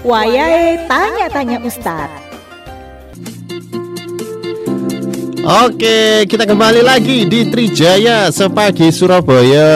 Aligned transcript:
Wayahe 0.00 0.88
tanya-tanya 0.88 1.60
Ustadz. 1.60 2.28
Oke, 5.40 6.28
kita 6.28 6.44
kembali 6.44 6.84
lagi 6.84 7.24
di 7.24 7.48
Trijaya 7.48 8.28
Sepagi 8.28 8.92
Surabaya. 8.92 9.68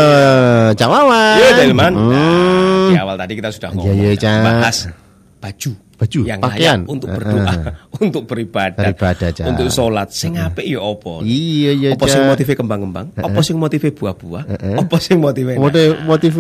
Cawawan. 0.77 1.37
Iya, 1.41 1.49
Delman. 1.57 1.93
Hmm. 1.93 2.13
Nah, 2.13 2.89
di 2.89 2.97
awal 3.01 3.17
tadi 3.17 3.33
kita 3.35 3.49
sudah 3.49 3.71
Iya, 3.73 3.77
ngomong 3.81 3.97
iya, 3.97 4.13
ya, 4.13 4.21
Cak. 4.21 4.43
bahas 4.45 4.77
baju 5.41 5.71
Baju, 5.95 6.21
yang 6.27 6.41
pakaian. 6.43 6.79
layak 6.83 6.91
untuk 6.91 7.09
berdoa, 7.09 7.53
eh. 7.55 7.75
Untuk 8.01 8.25
beribadah, 8.25 8.81
Beribadah, 8.81 9.29
Cak. 9.31 9.47
untuk 9.47 9.69
sholat. 9.69 10.11
Sing 10.11 10.35
apik 10.35 10.63
ya 10.63 10.79
apa? 10.79 11.23
Iya, 11.23 11.71
iya, 11.71 11.89
Apa 11.93 12.07
sing 12.07 12.25
motive 12.25 12.53
kembang-kembang? 12.55 13.07
Apa 13.15 13.41
sing 13.41 13.55
motive 13.55 13.91
buah-buah? 13.91 14.45
Apa 14.79 14.97
sing 14.99 15.19
motive 15.19 15.55
Motif 15.55 16.03
motif 16.03 16.33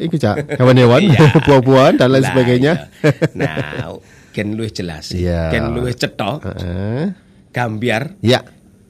itu 0.00 0.16
cak 0.16 0.56
hewan-hewan, 0.56 1.04
Iya. 1.04 1.28
buah-buahan 1.46 1.94
dan 1.96 2.08
lain 2.08 2.24
sebagainya. 2.24 2.72
iya. 2.96 3.12
Nah, 3.34 3.92
gen 4.30 4.54
luwih 4.54 4.70
jelas. 4.70 5.10
Iya. 5.10 5.50
Gen 5.50 5.70
luwih 5.70 5.92
cetok, 5.92 6.40
Heeh. 6.42 7.12
gambiar, 7.50 8.16
Ya, 8.18 8.40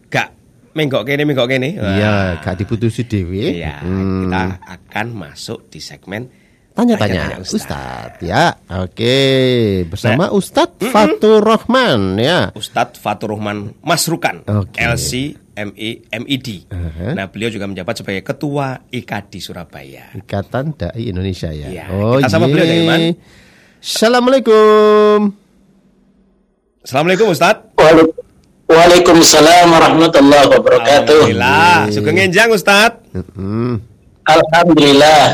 gak 0.07 0.33
menggok 0.73 1.05
kene 1.05 1.23
menggok 1.23 1.49
kene. 1.49 1.75
Iya, 1.75 2.39
gak 2.39 2.57
diputusi 2.57 3.05
dewi. 3.05 3.59
Iya, 3.59 3.81
Hmm. 3.81 4.27
kita 4.27 4.43
akan 4.63 5.07
masuk 5.13 5.69
di 5.69 5.79
segmen 5.79 6.31
Tanya-tanya 6.75 7.39
Ustadz 7.39 8.19
ya. 8.19 8.59
Oke, 8.83 9.15
bersama 9.87 10.35
Ustadz 10.35 10.83
Fatur 10.91 11.39
Rahman 11.39 12.19
ya. 12.19 12.51
Ustadz 12.51 12.99
Fatur 12.99 13.39
Rahman 13.39 13.79
Masrukan, 13.79 14.43
Oke. 14.43 14.83
LC 14.83 15.39
MI 15.55 16.03
MED. 16.11 16.67
Uh-huh. 16.67 17.15
Nah, 17.15 17.31
beliau 17.31 17.47
juga 17.47 17.71
menjabat 17.71 18.03
sebagai 18.03 18.27
Ketua 18.27 18.83
IKADI 18.91 19.39
Surabaya. 19.39 20.11
Ikatan 20.19 20.75
Dai 20.75 21.15
Indonesia 21.15 21.55
ya. 21.55 21.71
Iya, 21.71 21.87
kita 22.19 22.27
sama 22.27 22.51
beliau, 22.51 22.67
iya. 22.67 22.75
Daiman. 22.75 23.01
Assalamualaikum. 23.79 25.19
Assalamualaikum 26.83 27.27
Ustadz. 27.31 27.71
Waalaikum- 27.79 28.19
Waalaikumsalam 28.65 29.67
warahmatullahi 29.71 30.47
wabarakatuh. 30.51 31.21
Alhamdulillah. 31.31 31.87
Sugeng 31.95 32.19
enjang 32.19 32.51
Ustadz. 32.51 32.99
Alhamdulillah. 34.27 35.27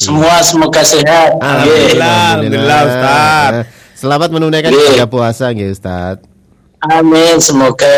Semua 0.00 0.40
semoga 0.40 0.80
sehat. 0.80 1.36
Alhamdulillah. 1.36 2.40
Alhamdulillah, 2.40 2.80
Ustadz. 2.82 3.52
Eh, 3.52 3.64
Selamat 3.92 4.28
menunaikan 4.32 4.72
Iya. 4.72 4.96
ibadah 4.96 5.08
puasa 5.12 5.52
nggih 5.52 5.76
Ustadz. 5.76 6.24
Amin. 6.80 7.36
Semoga 7.36 7.92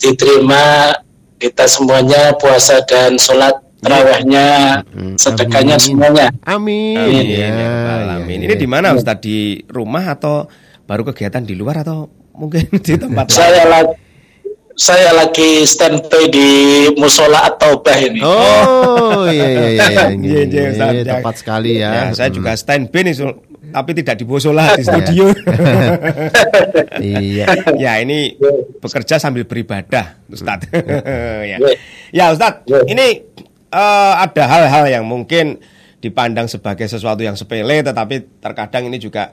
diterima 0.00 0.96
kita 1.36 1.68
semuanya 1.68 2.32
puasa 2.40 2.80
dan 2.88 3.20
sholat 3.20 3.52
terawihnya, 3.84 4.80
sedekahnya 5.20 5.76
Amin. 5.76 5.84
semuanya. 5.84 6.26
Amin. 6.48 6.96
Amin. 6.96 7.24
Ya, 7.28 7.52
ya. 7.52 8.24
Ini 8.24 8.56
di 8.56 8.64
mana 8.64 8.96
Ustadz? 8.96 9.20
Di 9.20 9.60
rumah 9.68 10.08
atau 10.08 10.48
baru 10.88 11.04
kegiatan 11.04 11.44
di 11.44 11.52
luar 11.52 11.84
atau 11.84 12.08
mungkin 12.32 12.64
di 12.86 12.96
tempat 12.96 13.28
lain? 13.28 13.36
Saya 13.36 13.64
lagi 13.68 13.92
saya 14.76 15.08
lagi 15.16 15.64
standby 15.64 16.28
di 16.28 16.48
musola 17.00 17.48
atau 17.48 17.80
bah 17.80 17.96
ini. 17.96 18.20
Oh 18.20 19.24
iya 19.24 19.46
iya 19.48 19.66
iya 19.72 19.86
iya. 19.88 20.04
Iya, 20.26 20.40
iya, 20.44 20.62
Ustadz. 20.68 20.92
Iya, 21.00 21.02
tepat 21.16 21.34
sekali 21.40 21.72
ya. 21.80 21.90
Ya, 21.90 22.02
saya 22.12 22.28
juga 22.28 22.52
standby 22.52 23.00
nih, 23.08 23.14
tapi 23.72 23.90
tidak 23.96 24.14
di 24.20 24.24
Bosola 24.28 24.76
di 24.76 24.84
studio. 24.84 25.32
Iya. 26.96 27.76
ya 27.76 28.00
ini 28.00 28.36
bekerja 28.80 29.16
sambil 29.16 29.48
beribadah, 29.48 30.16
Ustadz. 30.28 30.68
ya. 31.50 31.56
Ya. 31.56 31.72
ya 32.12 32.24
Ustadz, 32.36 32.68
Ya. 32.68 32.84
ini 32.84 33.24
eh, 33.72 34.12
ada 34.16 34.44
hal-hal 34.44 34.84
yang 34.92 35.04
mungkin 35.08 35.56
dipandang 36.04 36.52
sebagai 36.52 36.84
sesuatu 36.84 37.24
yang 37.24 37.36
sepele, 37.36 37.80
tetapi 37.80 38.44
terkadang 38.44 38.92
ini 38.92 39.00
juga 39.00 39.32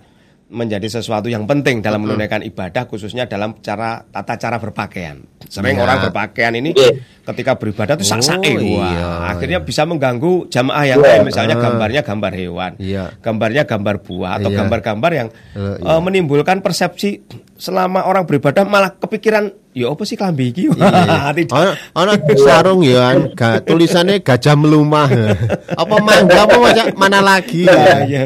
menjadi 0.54 0.86
sesuatu 0.86 1.26
yang 1.28 1.50
penting 1.50 1.82
dalam 1.82 2.06
menunaikan 2.06 2.46
ibadah, 2.46 2.86
khususnya 2.86 3.26
dalam 3.26 3.58
cara 3.59 4.06
tata 4.06 4.38
cara 4.38 4.62
berpakaian. 4.62 5.18
Sering 5.50 5.76
Ya. 5.76 5.84
orang 5.84 5.98
berpakaian 6.08 6.53
ini 6.53 6.72
Ya. 6.72 6.94
ketika 7.34 7.58
beribadah 7.58 7.97
itu 7.97 8.06
Oh, 8.06 8.12
sak-sake, 8.16 8.53
wah, 8.78 8.90
iya. 8.94 9.09
akhirnya 9.34 9.59
bisa 9.66 9.84
mengganggu 9.84 10.47
jamaah 10.47 10.86
yang 10.86 11.02
Ya. 11.02 11.18
lain, 11.18 11.22
misalnya 11.25 11.58
Ah. 11.58 11.64
gambarnya 11.66 12.02
gambar 12.06 12.31
hewan, 12.38 12.72
Iya. 12.78 13.06
gambarnya 13.19 13.64
gambar 13.66 13.96
buah 14.06 14.31
atau 14.38 14.50
Iya. 14.53 14.58
gambar-gambar 14.62 15.12
yang 15.12 15.28
Eh, 15.58 15.75
eh, 15.81 16.02
menimbulkan 16.06 16.62
persepsi 16.62 17.20
selama 17.53 18.03
orang 18.03 18.25
beribadah 18.25 18.66
malah 18.66 18.91
kepikiran 18.91 19.53
ya 19.72 19.90
apa 19.90 20.03
sih 20.03 20.14
klambi 20.14 20.50
iki 20.50 20.69
Iya. 20.69 21.31
Tidak. 21.38 21.53
Ana 21.53 21.72
ana 21.94 22.14
sarung 22.44 22.81
ya 22.81 22.97
kan, 23.00 23.18
ga, 23.34 23.50
tulisannya 23.62 24.19
gajah 24.19 24.56
melumah. 24.56 25.08
apa 25.81 25.96
mangga 25.97 26.46
apa 26.46 26.56
macam 26.58 26.86
mana 26.96 27.19
lagi? 27.22 27.66
Iya, 27.66 27.96
iya. 28.06 28.24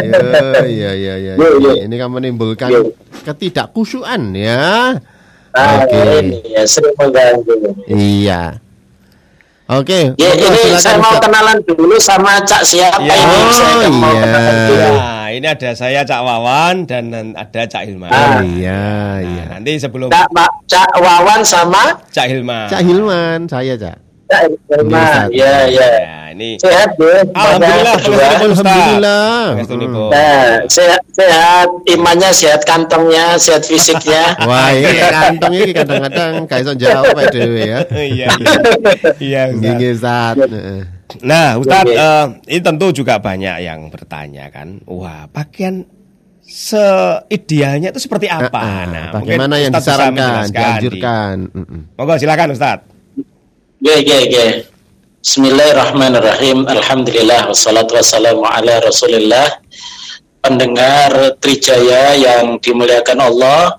Ya, 0.00 0.62
iya 0.64 0.90
iya 0.92 1.14
iya. 1.16 1.32
Iya, 1.34 1.48
iya. 1.58 1.72
Ini 1.84 1.94
kan 1.94 2.08
menimbulkan 2.10 2.70
Iya. 2.70 2.80
ketidakkusyuan 3.22 4.34
ya. 4.34 4.94
Ah, 5.50 5.82
Oke. 5.82 5.98
ini 6.22 6.38
ya 6.46 6.62
sering 6.62 6.94
mengganggu. 6.94 7.54
Iya. 7.90 8.62
Oke. 9.66 10.14
Ya, 10.18 10.30
monggo, 10.30 10.46
ini 10.46 10.58
silakan, 10.62 10.82
saya 10.82 10.96
mau 10.98 11.14
kenalan 11.18 11.58
dulu 11.62 11.94
sama 11.98 12.42
Cak 12.42 12.62
siapa 12.62 13.02
Ya. 13.02 13.14
ini? 13.14 13.38
Saya 13.50 13.86
Oh, 13.86 13.94
mau 13.94 14.10
iya. 14.10 14.22
kenalan 14.22 14.56
dulu. 14.66 14.92
Nah, 15.30 15.38
ini 15.38 15.46
ada 15.46 15.70
saya 15.78 16.02
Cak 16.02 16.26
Wawan 16.26 16.90
dan 16.90 17.14
ada 17.38 17.62
Cak 17.62 17.86
Hilman. 17.86 18.10
Oh 18.10 18.18
Ah. 18.18 18.42
iya 18.42 18.82
Nah, 18.82 19.14
iya. 19.22 19.44
nanti 19.46 19.78
sebelum 19.78 20.10
Cak, 20.10 20.26
Cak 20.66 20.90
Wawan 20.98 21.46
sama 21.46 22.02
Cak 22.10 22.26
Hilman. 22.26 22.66
Cak 22.66 22.82
Hilman, 22.82 23.46
saya 23.46 23.78
Cak. 23.78 23.94
Cak 24.26 24.42
Irma. 24.74 24.98
Ustaz. 24.98 25.28
Ya, 25.30 25.70
ya. 25.70 25.86
Ya, 25.86 26.18
ini 26.34 26.58
Sehat, 26.58 26.98
Bu. 26.98 27.06
Alhamdulillah. 27.30 27.94
Alhamdulillah. 27.94 28.42
Alhamdulillah. 28.42 29.42
Alhamdulillah. 29.54 30.10
Nah, 30.10 30.50
sehat, 30.66 31.02
sehat 31.14 31.68
imannya, 31.86 32.30
sehat 32.34 32.66
kantongnya, 32.66 33.38
sehat 33.38 33.62
fisiknya. 33.62 34.34
Wah, 34.50 34.74
ini 34.74 34.98
kantong 34.98 35.54
ini 35.54 35.70
kadang-kadang 35.70 36.32
iso 36.50 36.74
jawab 36.74 37.14
ae 37.14 37.26
dhewe 37.30 37.62
ya. 37.70 37.78
Iya, 38.18 38.26
iya. 39.22 39.42
Iya, 39.78 39.88
Ustaz. 39.94 40.34
Nah, 41.20 41.58
Ustadz, 41.58 41.90
Oke. 41.90 41.96
eh, 41.96 42.26
ini 42.50 42.60
tentu 42.60 42.86
juga 42.92 43.18
banyak 43.18 43.56
yang 43.60 43.90
bertanya 43.90 44.46
kan, 44.48 44.78
wah 44.86 45.26
pakaian 45.26 45.82
seidealnya 46.42 47.90
itu 47.90 48.00
seperti 48.02 48.26
apa? 48.26 48.50
Ah, 48.54 48.82
Nah, 48.86 49.04
bagaimana 49.14 49.54
yang 49.58 49.70
disarankan, 49.70 50.50
di- 50.50 50.54
dianjurkan? 50.54 51.34
Mm-mm. 51.50 51.80
Monggo 51.94 52.14
silakan 52.18 52.54
Ustadz. 52.54 52.86
Oke, 53.80 53.92
oke, 54.02 54.16
oke. 54.28 54.46
Bismillahirrahmanirrahim. 55.20 56.64
Alhamdulillah 56.64 57.52
wassalatu 57.52 57.92
wassalamu 57.96 58.44
ala 58.44 58.80
Rasulillah. 58.80 59.60
Pendengar 60.40 61.36
Trijaya 61.36 62.16
yang 62.16 62.56
dimuliakan 62.56 63.20
Allah, 63.20 63.76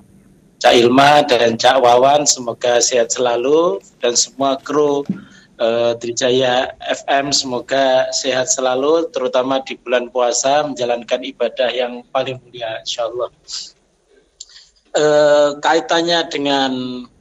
Cak 0.61 0.77
Ilma 0.77 1.25
dan 1.25 1.57
Cak 1.57 1.81
Wawan 1.81 2.29
semoga 2.29 2.77
sehat 2.77 3.09
selalu 3.09 3.81
dan 3.97 4.13
semua 4.13 4.61
kru 4.61 5.01
eh, 5.61 5.93
Trijaya 6.01 6.73
FM 6.81 7.29
semoga 7.29 8.09
sehat 8.09 8.49
selalu 8.49 9.13
terutama 9.13 9.61
di 9.61 9.77
bulan 9.77 10.09
puasa 10.09 10.65
menjalankan 10.65 11.21
ibadah 11.21 11.69
yang 11.69 12.01
paling 12.09 12.41
mulia 12.41 12.81
insyaallah. 12.81 13.29
Eh, 14.91 15.49
kaitannya 15.61 16.19
dengan 16.27 16.71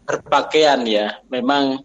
berpakaian 0.08 0.82
ya, 0.88 1.20
memang 1.30 1.84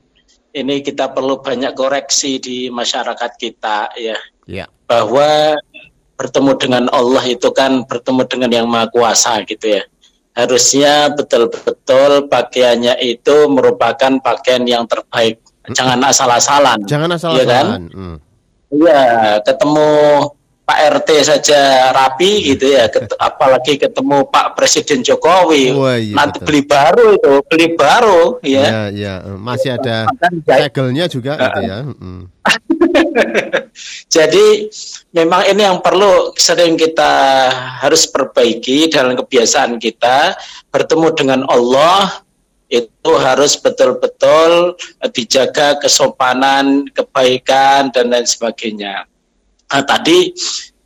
ini 0.56 0.80
kita 0.82 1.12
perlu 1.12 1.44
banyak 1.44 1.76
koreksi 1.76 2.40
di 2.40 2.58
masyarakat 2.72 3.32
kita 3.36 3.92
ya 4.00 4.18
Ya. 4.46 4.70
bahwa 4.86 5.58
bertemu 6.16 6.52
dengan 6.62 6.84
Allah 6.94 7.26
itu 7.28 7.50
kan 7.52 7.84
bertemu 7.84 8.24
dengan 8.30 8.50
yang 8.54 8.68
maha 8.70 8.88
kuasa 8.94 9.42
gitu 9.44 9.82
ya 9.82 9.84
harusnya 10.38 11.12
betul-betul 11.12 12.30
pakaiannya 12.30 12.94
itu 13.02 13.50
merupakan 13.50 14.22
pakaian 14.22 14.64
yang 14.64 14.86
terbaik 14.86 15.42
jangan 15.78 16.00
asal-asalan 16.04 16.80
Jangan 16.86 17.10
Iya 17.10 17.16
kan? 17.16 17.20
asal-asalan. 17.20 17.82
Mm. 17.92 18.18
Iya, 18.76 19.02
ketemu 19.42 19.90
Pak 20.66 20.80
RT 20.98 21.10
saja 21.22 21.62
rapi 21.94 22.42
gitu 22.42 22.74
ya, 22.74 22.90
ket- 22.90 23.14
apalagi 23.22 23.78
ketemu 23.78 24.26
Pak 24.26 24.58
Presiden 24.58 25.06
Jokowi, 25.06 25.70
Wah, 25.78 25.94
iya, 25.94 26.18
nanti 26.18 26.42
betul. 26.42 26.46
beli 26.50 26.62
baru 26.66 27.06
itu, 27.14 27.34
beli 27.46 27.68
baru 27.78 28.22
ya. 28.42 28.66
Ya, 28.66 28.82
ya, 28.90 29.14
masih 29.38 29.78
ada 29.78 30.10
Bahkan 30.10 30.32
jahit- 30.42 30.64
segelnya 30.74 31.06
juga 31.06 31.38
gitu 31.38 31.60
ya. 31.62 31.78
Mm. 31.86 32.22
Jadi 34.08 34.72
memang 35.12 35.46
ini 35.46 35.62
yang 35.62 35.80
perlu 35.82 36.34
sering 36.36 36.80
kita 36.80 37.12
harus 37.84 38.08
perbaiki 38.08 38.88
dalam 38.90 39.14
kebiasaan 39.14 39.78
kita 39.78 40.34
bertemu 40.72 41.08
dengan 41.14 41.40
Allah 41.46 42.25
itu 42.70 43.12
harus 43.22 43.54
betul-betul 43.60 44.74
eh, 45.02 45.10
dijaga 45.14 45.78
kesopanan, 45.78 46.90
kebaikan 46.92 47.94
dan 47.94 48.10
lain 48.10 48.26
sebagainya. 48.26 49.06
Nah, 49.70 49.84
tadi 49.86 50.34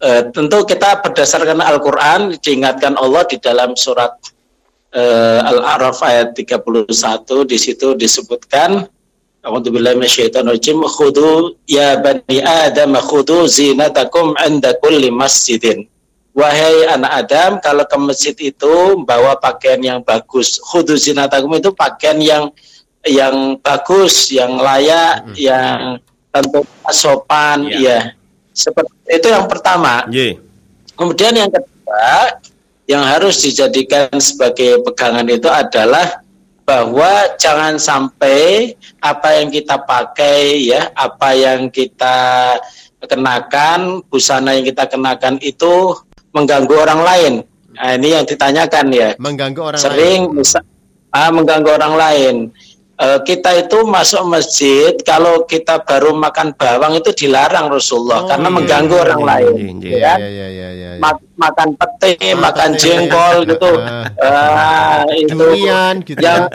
eh, 0.03 0.21
tentu 0.31 0.67
kita 0.67 0.99
berdasarkan 1.03 1.63
Al-Qur'an 1.63 2.35
diingatkan 2.39 2.99
Allah 2.99 3.23
di 3.27 3.39
dalam 3.39 3.75
surat 3.79 4.11
eh, 4.91 5.39
Al-A'raf 5.39 6.03
ayat 6.03 6.35
31 6.35 6.67
di 7.47 7.57
situ 7.57 7.95
disebutkan 7.95 8.87
A'udzubillahi 9.39 10.03
khudu 10.99 11.55
ya 11.63 11.95
bani 12.03 12.43
adam 12.43 12.99
khudu 12.99 13.47
zinatakum 13.47 14.35
'inda 14.35 14.75
kulli 14.83 15.07
masjidin 15.07 15.87
wahai 16.39 16.87
anak 16.87 17.11
Adam, 17.27 17.51
kalau 17.59 17.83
ke 17.83 17.97
masjid 17.99 18.35
itu 18.39 18.73
bawa 19.03 19.35
pakaian 19.35 19.79
yang 19.83 19.99
bagus. 19.99 20.55
Khudu 20.63 20.95
zinatakum 20.95 21.51
itu 21.59 21.75
pakaian 21.75 22.15
yang 22.23 22.43
yang 23.03 23.59
bagus, 23.59 24.31
yang 24.31 24.55
layak, 24.55 25.27
yang 25.35 25.99
tentu 26.31 26.63
sopan, 26.95 27.67
Ya. 27.67 27.79
ya. 27.79 27.99
Seperti 28.55 28.91
itu 29.07 29.27
yang 29.27 29.47
pertama. 29.47 30.07
Ye. 30.11 30.39
Kemudian 30.95 31.31
yang 31.35 31.51
kedua 31.51 32.39
yang 32.89 33.03
harus 33.05 33.39
dijadikan 33.39 34.11
sebagai 34.19 34.83
pegangan 34.83 35.27
itu 35.29 35.47
adalah 35.47 36.19
bahwa 36.67 37.33
jangan 37.41 37.81
sampai 37.81 38.73
apa 39.01 39.41
yang 39.41 39.49
kita 39.49 39.79
pakai 39.81 40.69
ya, 40.69 40.91
apa 40.93 41.33
yang 41.33 41.71
kita 41.71 42.59
kenakan, 43.07 44.03
busana 44.11 44.53
yang 44.53 44.67
kita 44.67 44.85
kenakan 44.85 45.39
itu 45.39 45.95
mengganggu 46.31 46.75
orang 46.75 47.01
lain. 47.01 47.33
Nah, 47.73 47.95
ini 47.95 48.07
yang 48.11 48.25
ditanyakan 48.25 48.85
ya. 48.91 49.09
Mengganggu 49.15 49.61
orang 49.63 49.79
Sering 49.79 50.21
lain. 50.27 50.37
bisa 50.37 50.59
ah, 51.09 51.29
mengganggu 51.31 51.69
orang 51.69 51.93
lain. 51.95 52.35
Eh, 52.99 53.19
kita 53.23 53.55
itu 53.55 53.87
masuk 53.87 54.27
masjid 54.27 54.91
kalau 55.07 55.47
kita 55.47 55.79
baru 55.87 56.11
makan 56.11 56.51
bawang 56.51 56.99
itu 56.99 57.15
dilarang 57.15 57.71
Oh, 57.71 57.79
Rasulullah 57.79 58.27
karena 58.27 58.51
iya, 58.51 58.55
mengganggu 58.59 58.91
iya, 58.91 59.03
orang 59.07 59.21
iya, 59.23 59.29
lain. 59.31 59.53
iya, 59.55 59.63
iya. 59.63 59.87
ya 59.87 59.99
kan? 60.03 60.17
Iya, 60.19 60.27
iya, 60.27 60.47
iya, 60.51 60.69
iya. 60.75 60.89
Mak- 60.99 61.23
makan 61.39 61.69
pete, 61.79 62.11
Ah, 62.19 62.35
makan 62.35 62.69
pete. 62.75 62.81
jengkol 62.83 63.35
gitu. 63.47 63.71
Ah, 64.19 65.07
itu 65.15 65.31
Durian 65.31 65.95
gitu. 66.03 66.19
yang 66.19 66.51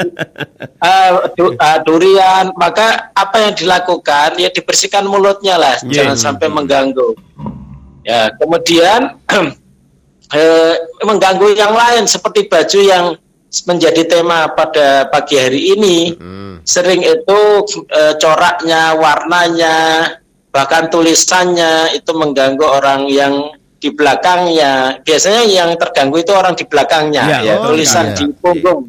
ah, 0.85 1.11
du- 1.32 1.56
ah, 1.56 1.81
durian, 1.81 2.53
maka 2.61 3.09
apa 3.17 3.37
yang 3.41 3.56
dilakukan 3.56 4.37
ya 4.37 4.53
dibersihkan 4.53 5.09
mulutnya 5.09 5.56
lah, 5.56 5.81
Yeah. 5.81 6.05
jangan 6.12 6.17
sampai 6.20 6.53
mengganggu. 6.53 7.17
Ya, 8.05 8.29
kemudian 8.37 9.17
eh, 10.34 10.75
mengganggu 11.00 11.54
yang 11.54 11.72
lain 11.72 12.04
seperti 12.04 12.50
baju 12.50 12.81
yang 12.82 13.04
menjadi 13.64 14.02
tema 14.04 14.50
pada 14.50 15.06
pagi 15.06 15.38
hari 15.38 15.78
ini 15.78 16.19
Hmm. 16.19 16.58
sering 16.66 17.00
itu 17.00 17.40
eh, 17.88 18.14
coraknya, 18.19 18.98
warnanya, 18.98 19.76
bahkan 20.50 20.90
tulisannya 20.90 21.94
itu 21.94 22.10
mengganggu 22.10 22.64
orang 22.64 23.06
yang 23.06 23.54
di 23.78 23.92
belakangnya. 23.92 24.98
Biasanya 25.00 25.42
yang 25.44 25.70
terganggu 25.76 26.19
itu 26.19 26.32
orang 26.32 26.56
di 26.56 26.64
belakangnya, 26.64 27.22
Ya, 27.28 27.38
ya, 27.42 27.54
betul 27.54 27.69
tulisan 27.76 28.04
sekali. 28.06 28.19
di 28.19 28.26
punggung. 28.40 28.81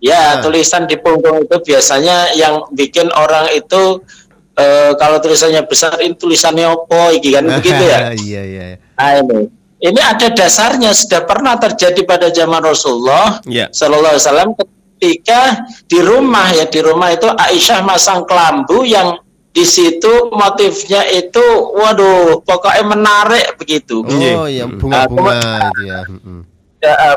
Ya, 0.00 0.22
Ah. 0.22 0.40
tulisan 0.40 0.82
di 0.84 0.96
punggung 0.96 1.44
itu 1.44 1.56
biasanya 1.60 2.32
yang 2.32 2.68
bikin 2.70 3.10
orang 3.10 3.48
itu 3.50 4.00
eh, 4.54 4.92
kalau 4.94 5.16
tulisannya 5.18 5.64
besar 5.64 5.96
ini 5.98 6.12
tulisannya 6.12 6.68
apa, 6.68 7.16
iki 7.16 7.32
kan 7.32 7.48
begitu 7.48 7.80
ya. 7.80 8.12
Iya, 8.28 8.42
iya. 8.44 8.64
Nah, 8.92 9.12
ini. 9.16 9.48
Ini 9.80 9.96
ada 9.96 10.28
dasarnya 10.28 10.92
sudah 10.92 11.24
pernah 11.24 11.56
terjadi 11.56 12.04
pada 12.04 12.28
zaman 12.28 12.60
Rasulullah 12.60 13.40
Ya. 13.48 13.72
Sallallahu 13.72 14.12
Alaihi 14.12 14.24
Wasallam 14.28 14.50
ketika 14.60 15.64
di 15.88 16.04
rumah 16.04 16.52
ya 16.52 16.68
di 16.68 16.80
rumah 16.84 17.08
itu 17.16 17.24
Aisyah 17.24 17.80
masang 17.80 18.28
kelambu 18.28 18.84
yang 18.84 19.16
di 19.50 19.64
situ 19.66 20.30
motifnya 20.30 21.02
itu 21.10 21.42
waduh 21.74 22.38
pokoknya 22.44 22.84
menarik 22.86 23.46
begitu. 23.58 24.04
Oh, 24.06 24.46
iya, 24.46 24.68
bunga-bunga 24.68 25.72
ya. 25.82 26.06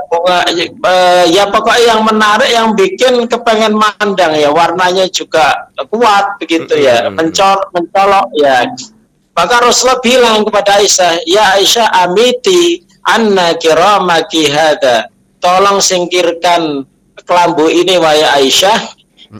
Bunga, 0.10 0.44
eh, 0.52 1.24
ya 1.32 1.48
pokoknya 1.48 1.96
yang 1.96 2.02
menarik 2.04 2.50
yang 2.52 2.68
bikin 2.76 3.28
kepengen 3.32 3.80
mandang 3.80 4.36
ya 4.36 4.52
warnanya 4.52 5.08
juga 5.08 5.72
kuat 5.88 6.36
begitu 6.36 6.76
ya 6.76 7.08
mencor 7.08 7.72
mencolok 7.72 8.28
ya 8.44 8.68
maka 9.34 9.56
Rasulullah 9.62 10.02
bilang 10.02 10.46
kepada 10.46 10.78
Aisyah 10.82 11.26
ya 11.26 11.58
Aisyah 11.58 11.90
amiti 12.06 12.86
anna 13.06 13.58
kiramaki 13.58 14.48
hada 14.50 15.10
tolong 15.42 15.82
singkirkan 15.82 16.86
kelambu 17.26 17.68
ini 17.70 17.98
wahai 17.98 18.46
Aisyah 18.46 18.78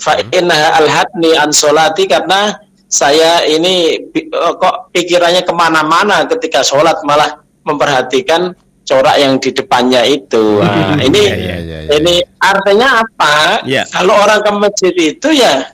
fa 0.02 0.18
innaha 0.34 0.82
alhadni 0.82 1.38
an 1.38 1.54
solati 1.54 2.10
karena 2.10 2.58
saya 2.94 3.42
ini 3.50 3.98
eh, 4.14 4.54
kok 4.62 4.94
pikirannya 4.94 5.42
ke 5.42 5.54
mana-mana 5.54 6.30
ketika 6.30 6.62
sholat 6.62 6.98
malah 7.02 7.42
memperhatikan 7.66 8.54
corak 8.84 9.16
yang 9.18 9.40
di 9.40 9.50
depannya 9.50 10.04
itu. 10.06 10.60
Nah, 10.60 11.00
ini 11.00 11.22
Iya, 11.24 11.36
iya, 11.40 11.56
iya, 11.58 11.78
iya. 11.88 11.90
ini 11.98 12.14
artinya 12.38 13.02
apa? 13.02 13.64
Iya. 13.66 13.88
Kalau 13.90 14.14
orang 14.14 14.44
ke 14.44 14.52
masjid 14.54 14.94
itu 14.94 15.30
ya 15.34 15.74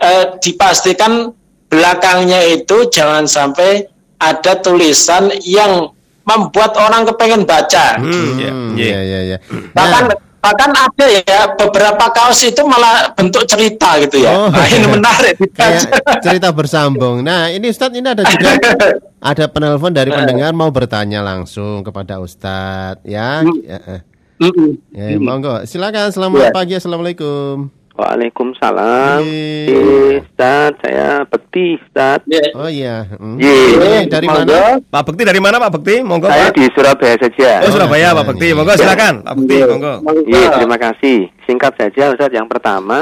eh, 0.00 0.24
dipastikan 0.40 1.34
belakangnya 1.74 2.54
itu 2.54 2.86
jangan 2.86 3.26
sampai 3.26 3.90
ada 4.22 4.54
tulisan 4.62 5.34
yang 5.42 5.90
membuat 6.22 6.78
orang 6.78 7.02
kepengen 7.04 7.42
baca. 7.42 7.98
Hmm, 7.98 8.38
ya, 8.38 8.50
Hmm, 8.54 8.70
ye. 8.78 8.86
Iya, 8.86 9.00
iya, 9.02 9.20
iya. 9.26 9.38
Bahkan 9.74 10.02
Nah, 10.06 10.16
bahkan 10.38 10.70
ada 10.70 11.06
ya 11.08 11.40
beberapa 11.56 12.04
kaos 12.12 12.44
itu 12.44 12.62
malah 12.62 13.10
bentuk 13.12 13.42
cerita 13.44 13.96
gitu 13.98 14.22
ya. 14.22 14.30
Oh. 14.30 14.48
Nah, 14.48 14.64
ini 14.68 14.86
menarik 14.86 15.34
cerita 16.24 16.54
bersambung. 16.54 17.20
Nah, 17.20 17.50
ini 17.50 17.68
Ustadz 17.68 17.96
ini 17.96 18.06
ada 18.06 18.22
juga 18.22 18.54
ada 19.34 19.44
penelpon 19.48 19.90
dari 19.90 20.12
pendengar 20.12 20.52
mau 20.54 20.70
bertanya 20.70 21.20
langsung 21.20 21.82
kepada 21.82 22.22
Ustadz 22.22 23.02
ya. 23.02 23.42
Ya, 23.64 23.78
eh. 23.98 24.00
Mm-mm. 24.34 24.76
ya 24.92 25.16
monggo. 25.16 25.64
Silakan. 25.64 26.12
Selamat 26.12 26.40
Ya. 26.40 26.52
pagi. 26.52 26.72
Assalamualaikum. 26.76 27.83
Waalaikumsalam. 27.94 29.22
Ye. 29.22 29.70
Eh, 29.70 30.12
Ustaz, 30.18 30.74
saya 30.82 31.22
Bekti, 31.24 31.78
Ustaz. 31.78 32.26
Ya. 32.26 32.42
Oh 32.52 32.66
iya. 32.66 33.06
Hmm. 33.14 33.38
Ye. 33.38 33.54
Ini 33.74 34.10
dari 34.10 34.26
Monggo. 34.26 34.50
mana? 34.50 34.82
Pak 34.82 35.02
Bekti 35.06 35.22
dari 35.22 35.38
mana 35.38 35.56
Pak 35.58 35.70
Bekti? 35.72 36.02
Monggo 36.02 36.26
Saya 36.26 36.50
Pak. 36.50 36.58
di 36.58 36.64
Surabaya 36.74 37.14
saja. 37.16 37.50
Oh 37.62 37.70
Surabaya 37.70 38.08
Pak 38.10 38.18
iya, 38.18 38.28
Bekti. 38.28 38.46
iya. 38.46 38.54
Monggo 38.54 38.72
silakan 38.74 39.14
Pak 39.22 39.34
Bekti. 39.38 39.56
Monggo. 39.62 39.92
Iya, 40.26 40.46
terima 40.52 40.76
kasih. 40.76 41.18
Singkat 41.44 41.72
saja, 41.76 42.02
Ustaz. 42.10 42.30
Yang 42.30 42.48
pertama, 42.50 42.98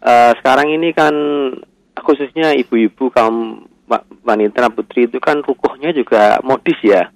eh, 0.00 0.32
sekarang 0.38 0.70
ini 0.70 0.94
kan 0.94 1.14
khususnya 1.98 2.54
ibu-ibu 2.54 3.10
kaum 3.10 3.64
wa- 3.86 4.04
wanita 4.22 4.70
putri 4.70 5.06
itu 5.06 5.18
kan 5.18 5.40
rukuhnya 5.40 5.90
juga 5.90 6.38
modis 6.40 6.78
ya, 6.80 7.10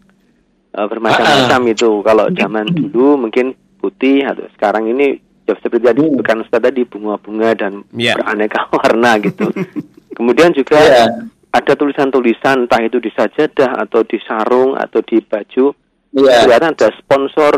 Eh, 0.68 0.84
bermacam-macam 0.84 1.62
itu. 1.68 1.90
Kalau 2.02 2.28
zaman 2.30 2.66
dulu 2.68 3.16
mungkin 3.18 3.52
putih, 3.78 4.20
atau 4.22 4.44
sekarang 4.52 4.84
ini 4.86 5.16
ya 5.48 5.56
seperti 5.56 5.84
tadi 5.86 6.02
bukan 6.04 6.44
Ustaz 6.44 6.60
tadi 6.60 6.84
bunga-bunga 6.84 7.56
dan 7.56 7.72
Iya. 7.90 8.14
beraneka 8.14 8.68
warna 8.76 9.16
gitu. 9.18 9.48
Kemudian 10.16 10.52
juga 10.52 10.76
Iya. 10.76 11.04
ada 11.48 11.72
tulisan-tulisan 11.72 12.68
entah 12.68 12.84
itu 12.84 13.00
di 13.00 13.08
sajadah 13.08 13.80
atau 13.80 14.04
di 14.04 14.20
sarung 14.20 14.76
atau 14.76 15.00
di 15.00 15.18
baju 15.18 15.72
Iya. 16.08 16.40
kelihatan 16.42 16.72
ada 16.72 16.88
sponsor 16.94 17.52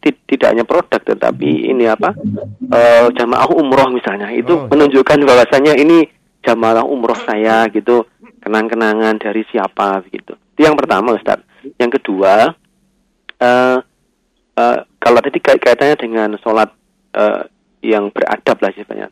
ti- 0.00 0.24
tidak 0.26 0.48
hanya 0.52 0.64
produk 0.64 0.96
tetapi 0.98 1.68
ini 1.68 1.84
apa 1.84 2.12
eh, 2.68 3.06
jamaah 3.12 3.48
umroh 3.48 3.88
misalnya 3.88 4.28
itu 4.28 4.52
Oh. 4.52 4.68
menunjukkan 4.68 5.20
bahwasanya 5.22 5.76
ini 5.76 6.08
jamaah 6.40 6.82
umroh 6.82 7.16
saya 7.18 7.68
gitu 7.68 8.04
kenang-kenangan 8.40 9.16
dari 9.16 9.44
siapa 9.46 10.02
gitu 10.08 10.34
itu 10.52 10.60
yang 10.60 10.74
pertama 10.74 11.14
Ustaz 11.14 11.44
yang 11.76 11.88
kedua 11.88 12.56
eh 13.38 13.76
eh, 14.52 14.76
kalau 14.96 15.18
tadi 15.20 15.38
kait- 15.38 15.60
kaitannya 15.60 15.96
dengan 15.96 16.28
sholat 16.40 16.72
eh, 17.14 17.42
yang 17.82 18.08
beradab 18.10 18.58
lah 18.62 18.72
sifatnya 18.72 19.08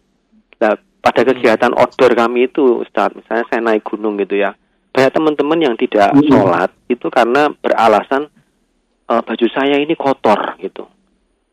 Nah, 0.60 0.76
pada 1.00 1.24
kegiatan 1.24 1.72
outdoor 1.72 2.12
kami 2.12 2.52
itu, 2.52 2.84
Ustaz, 2.84 3.16
misalnya 3.16 3.48
saya 3.48 3.64
naik 3.64 3.80
gunung 3.88 4.20
gitu 4.20 4.36
ya, 4.36 4.52
banyak 4.92 5.12
teman-teman 5.16 5.56
yang 5.56 5.74
tidak 5.80 6.12
Hmm. 6.12 6.28
sholat 6.28 6.70
itu 6.86 7.08
karena 7.08 7.48
beralasan 7.64 8.28
eh, 9.10 9.22
baju 9.24 9.46
saya 9.50 9.80
ini 9.80 9.96
kotor 9.96 10.54
gitu, 10.60 10.86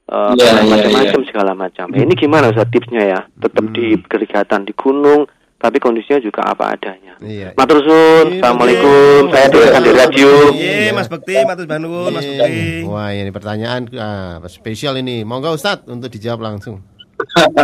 Iya, 0.07 0.61
iya, 0.61 0.63
macam-macam 0.63 1.21
segala 1.25 1.51
macam. 1.51 1.89
Nah, 1.91 1.99
ini 1.99 2.13
gimana 2.15 2.51
Ustaz 2.53 2.69
tipsnya 2.69 3.01
ya? 3.03 3.19
Tetap 3.41 3.75
di 3.75 3.95
Hmm. 3.95 4.03
kegiatan 4.05 4.61
di 4.63 4.71
gunung, 4.71 5.25
tapi 5.67 5.83
kondisinya 5.83 6.23
juga 6.23 6.47
apa 6.47 6.79
adanya. 6.79 7.19
Iya. 7.19 7.51
Matur 7.59 7.83
suwun, 7.83 8.25
Iya, 8.31 8.39
Assalamualaikum. 8.39 9.19
iya. 9.27 9.31
Saya 9.35 9.47
dengarkan 9.51 9.81
di 9.83 9.91
radio. 9.91 10.29
Iya 10.55 10.91
Mas 10.95 11.07
Bekti, 11.11 11.35
Matur 11.43 11.67
Banun, 11.67 12.11
Mas 12.15 12.23
Iya. 12.23 12.39
Bekti. 12.39 12.87
Wah, 12.87 13.11
ini 13.11 13.31
pertanyaan 13.35 13.81
ah, 13.99 14.39
spesial 14.47 14.95
ini. 14.95 15.27
Monggo 15.27 15.51
Ustadz 15.51 15.91
untuk 15.91 16.07
dijawab 16.07 16.39
langsung. 16.39 16.79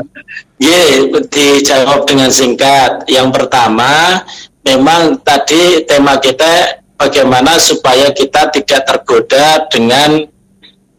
Ye, 0.60 1.08
dijawab 1.32 2.04
dengan 2.04 2.28
singkat. 2.28 3.08
Yang 3.08 3.40
pertama, 3.40 4.20
memang 4.68 5.24
tadi 5.24 5.88
tema 5.88 6.20
kita 6.20 6.84
bagaimana 7.00 7.56
supaya 7.56 8.12
kita 8.12 8.52
tidak 8.52 8.84
tergoda 8.84 9.64
dengan 9.72 10.28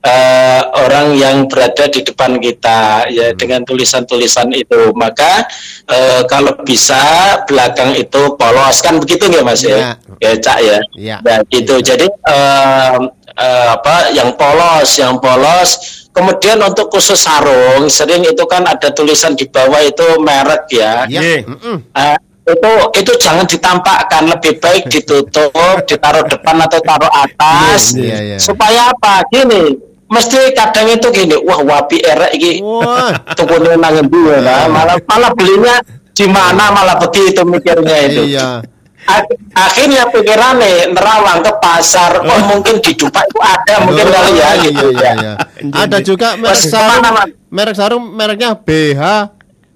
eh, 0.05 0.63
orang 0.85 1.17
yang 1.17 1.49
berada 1.49 1.89
di 1.89 2.05
depan 2.05 2.37
kita, 2.37 3.09
ya 3.09 3.33
dengan 3.33 3.65
tulisan-tulisan 3.65 4.53
itu. 4.53 4.93
Maka 4.93 5.49
eh, 5.89 6.23
kalau 6.29 6.61
bisa 6.63 7.01
belakang 7.49 7.97
itu 7.97 8.37
polos 8.37 8.85
kan 8.85 9.01
begitu 9.01 9.27
nggak 9.27 9.45
mas 9.45 9.65
ya? 9.65 9.97
Ya 10.21 10.33
cak 10.37 10.59
ya. 10.61 10.79
Ya 10.95 11.17
gitu. 11.49 11.81
Jadi 11.81 12.07
eh, 12.07 12.97
eh, 13.41 13.67
apa 13.73 14.13
yang 14.13 14.37
polos, 14.37 14.89
yang 15.01 15.17
polos. 15.19 16.05
Kemudian 16.15 16.63
untuk 16.63 16.95
khusus 16.95 17.19
sarung, 17.19 17.91
sering 17.91 18.23
itu 18.23 18.47
kan 18.47 18.63
ada 18.63 18.95
tulisan 18.95 19.35
di 19.35 19.51
bawah 19.51 19.83
itu 19.83 20.23
merek 20.23 20.71
ya. 20.71 21.11
Iya. 21.11 21.21
Iya. 21.21 21.39
Mm-mm. 21.43 21.77
Ah, 21.91 22.15
itu 22.45 22.73
itu 23.01 23.13
jangan 23.19 23.49
ditampakkan 23.49 24.29
lebih 24.29 24.61
baik 24.61 24.85
ditutup 24.93 25.81
ditaruh 25.89 26.23
depan 26.29 26.61
atau 26.61 26.77
taruh 26.85 27.09
atas 27.09 27.97
Iya, 27.97 28.17
iya. 28.21 28.37
supaya 28.37 28.93
apa 28.93 29.25
gini 29.33 29.81
mesti 30.05 30.53
kadang 30.53 30.89
itu 30.89 31.09
gini 31.11 31.37
wah 31.43 31.61
wapi 31.61 31.99
erek 32.01 32.33
iki 32.37 32.61
tukune 33.39 33.75
nang 33.77 33.95
endi 33.97 34.21
ya 34.21 34.39
nah. 34.41 34.67
malah 34.69 34.97
malah 35.05 35.31
belinya 35.33 35.81
di 36.15 36.27
mana 36.29 36.71
malah 36.71 36.97
begitu 37.01 37.43
mikirnya 37.43 37.97
itu 38.07 38.23
Iya. 38.37 38.63
Ak- 39.05 39.29
akhirnya 39.53 40.09
pikirannya 40.09 40.89
nerawang 40.97 41.45
ke 41.45 41.53
pasar 41.61 42.25
oh 42.25 42.41
mungkin 42.49 42.81
di 42.81 42.97
Dubai 42.97 43.21
itu 43.29 43.37
ada 43.37 43.75
mungkin 43.85 44.07
kali 44.09 44.33
ya 44.33 44.49
Oh, 44.49 44.55
gitu 44.65 44.87
iya, 44.97 45.01
ya 45.01 45.13
iya, 45.13 45.13
iya. 45.21 45.35
Ada 45.69 45.99
juga 46.01 46.41
merek 46.41 46.65
sarung, 46.65 47.05
merek 47.53 47.77
sarung 47.77 48.05
mereknya 48.17 48.57
BH, 48.57 49.03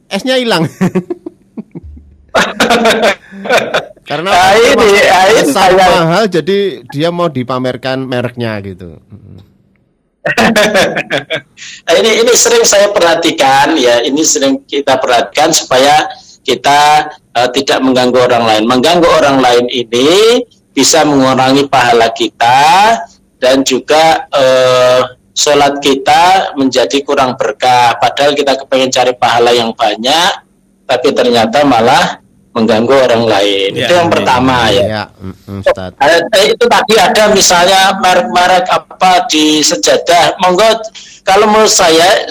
S-nya 0.09 0.41
hilang. 0.41 0.65
Karena 4.09 4.31
Nah, 4.33 4.53
ini, 4.57 4.89
ini 4.97 5.53
mahal 5.53 6.25
jadi 6.33 6.59
dia 6.89 7.13
mau 7.13 7.29
dipamerkan 7.29 8.09
mereknya 8.09 8.57
gitu. 8.65 8.97
Nah, 11.89 11.95
ini 11.99 12.23
ini 12.23 12.33
sering 12.37 12.63
saya 12.63 12.93
perhatikan 12.93 13.75
ya. 13.75 14.05
Ini 14.05 14.23
sering 14.23 14.63
kita 14.69 15.01
perhatikan 15.01 15.51
supaya 15.51 16.07
kita 16.45 17.11
eh, 17.35 17.49
tidak 17.57 17.79
mengganggu 17.83 18.19
orang 18.29 18.45
lain. 18.45 18.65
Mengganggu 18.69 19.09
orang 19.09 19.39
lain 19.41 19.67
ini 19.73 20.43
bisa 20.71 21.03
mengurangi 21.03 21.67
pahala 21.67 22.13
kita 22.13 22.61
dan 23.41 23.65
juga 23.65 24.29
eh, 24.31 25.01
sholat 25.35 25.81
kita 25.81 26.55
menjadi 26.55 26.99
kurang 27.03 27.35
berkah. 27.35 27.97
Padahal 27.99 28.37
kita 28.37 28.59
kepengen 28.61 28.91
cari 28.93 29.13
pahala 29.17 29.51
yang 29.55 29.73
banyak 29.73 30.49
tapi 30.89 31.13
ternyata 31.13 31.69
malah 31.69 32.25
mengganggu 32.59 32.91
orang 32.91 33.23
lain. 33.23 33.71
Ya, 33.79 33.87
itu 33.87 33.93
yang 33.95 34.11
ya, 34.11 34.15
pertama 34.19 34.57
ya. 34.75 34.83
Ya, 34.83 35.03
mm, 35.15 35.63
Ustaz. 35.63 35.91
Itu 36.43 36.65
tadi 36.67 36.95
ada 36.99 37.25
misalnya 37.31 37.81
merek-merek 38.03 38.67
apa 38.67 39.31
di 39.31 39.63
sejadah 39.63 40.35
monggo 40.43 40.67
kalau 41.23 41.47
menurut 41.47 41.71
saya 41.71 42.25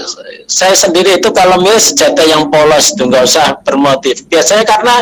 saya 0.49 0.73
sendiri 0.73 1.21
itu 1.21 1.29
kalau 1.29 1.61
milih 1.61 1.77
sejadah 1.77 2.25
yang 2.25 2.49
polos 2.49 2.91
itu 2.91 3.05
nggak 3.05 3.23
usah 3.29 3.55
bermotif. 3.61 4.25
Biasanya 4.25 4.65
karena 4.65 4.95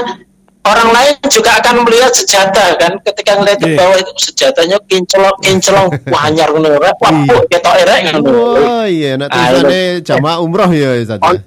orang 0.68 0.90
lain 0.92 1.14
juga 1.32 1.64
akan 1.64 1.88
melihat 1.88 2.12
sejadah 2.12 2.76
kan? 2.76 3.00
Ketika 3.00 3.40
ngelihat 3.40 3.60
ke 3.64 3.70
Iya. 3.72 3.78
bawah 3.80 3.98
itu 4.02 4.12
sejadahnya 4.20 4.78
kinclong 4.84 5.38
kinclong. 5.40 5.88
Wanyar 6.14 6.52
ngono 6.52 6.76
wah 6.76 6.92
bu 7.24 7.38
ketok 7.48 7.76
erek 7.88 8.00
ngono. 8.12 8.30
Oh 8.60 8.86
iya, 8.86 9.16
tulisannya 9.16 10.04
jamaah 10.04 10.38
umroh 10.44 10.72
ya 10.76 11.00
Ustaz. 11.00 11.24
On- 11.24 11.46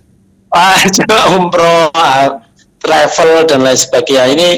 ah, 0.49 0.81
coba 0.97 1.17
umroh, 1.37 1.93
travel 2.89 3.45
dan 3.45 3.61
lain 3.61 3.77
sebagainya 3.77 4.25
ini 4.33 4.49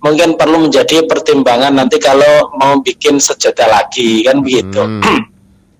mungkin 0.00 0.40
perlu 0.40 0.64
menjadi 0.64 1.04
pertimbangan 1.04 1.76
nanti 1.76 2.00
kalau 2.00 2.48
mau 2.56 2.80
bikin 2.80 3.20
sejadah 3.20 3.68
lagi 3.68 4.24
kan 4.24 4.40
begitu. 4.40 4.80
Hmm. 4.80 5.28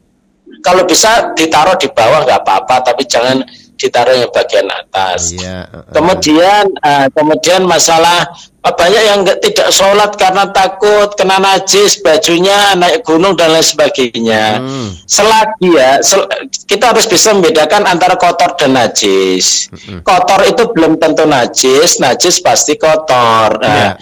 kalau 0.67 0.85
bisa 0.85 1.33
ditaruh 1.33 1.81
di 1.81 1.89
bawah 1.89 2.29
nggak 2.29 2.45
apa-apa, 2.45 2.93
tapi 2.93 3.09
jangan 3.09 3.41
ditaruh 3.75 4.15
yang 4.17 4.31
bagian 4.31 4.67
atas. 4.67 5.35
Iya. 5.35 5.67
uh, 5.67 5.77
uh. 5.83 5.93
Kemudian, 5.93 6.65
ah, 6.81 7.07
kemudian 7.11 7.63
masalah 7.65 8.31
ah, 8.61 8.73
banyak 8.73 9.03
yang 9.03 9.19
nggak 9.23 9.39
tidak 9.43 9.69
sholat 9.69 10.11
karena 10.15 10.49
takut 10.49 11.13
kena 11.13 11.37
najis, 11.37 11.99
bajunya 11.99 12.73
naik 12.75 13.03
gunung 13.03 13.35
dan 13.35 13.53
lain 13.53 13.63
sebagainya 13.63 14.63
Hmm. 14.63 14.89
selagi 15.05 15.69
ya 15.75 16.01
sel- 16.01 16.31
kita 16.65 16.95
harus 16.95 17.05
bisa 17.05 17.31
membedakan 17.31 17.85
antara 17.85 18.15
kotor 18.15 18.57
dan 18.57 18.73
najis. 18.73 19.69
Kotor 20.01 20.47
itu 20.47 20.65
belum 20.71 20.97
tentu 20.97 21.25
najis, 21.25 21.99
najis 21.99 22.41
pasti 22.41 22.75
kotor. 22.75 23.59
Nah, 23.61 23.95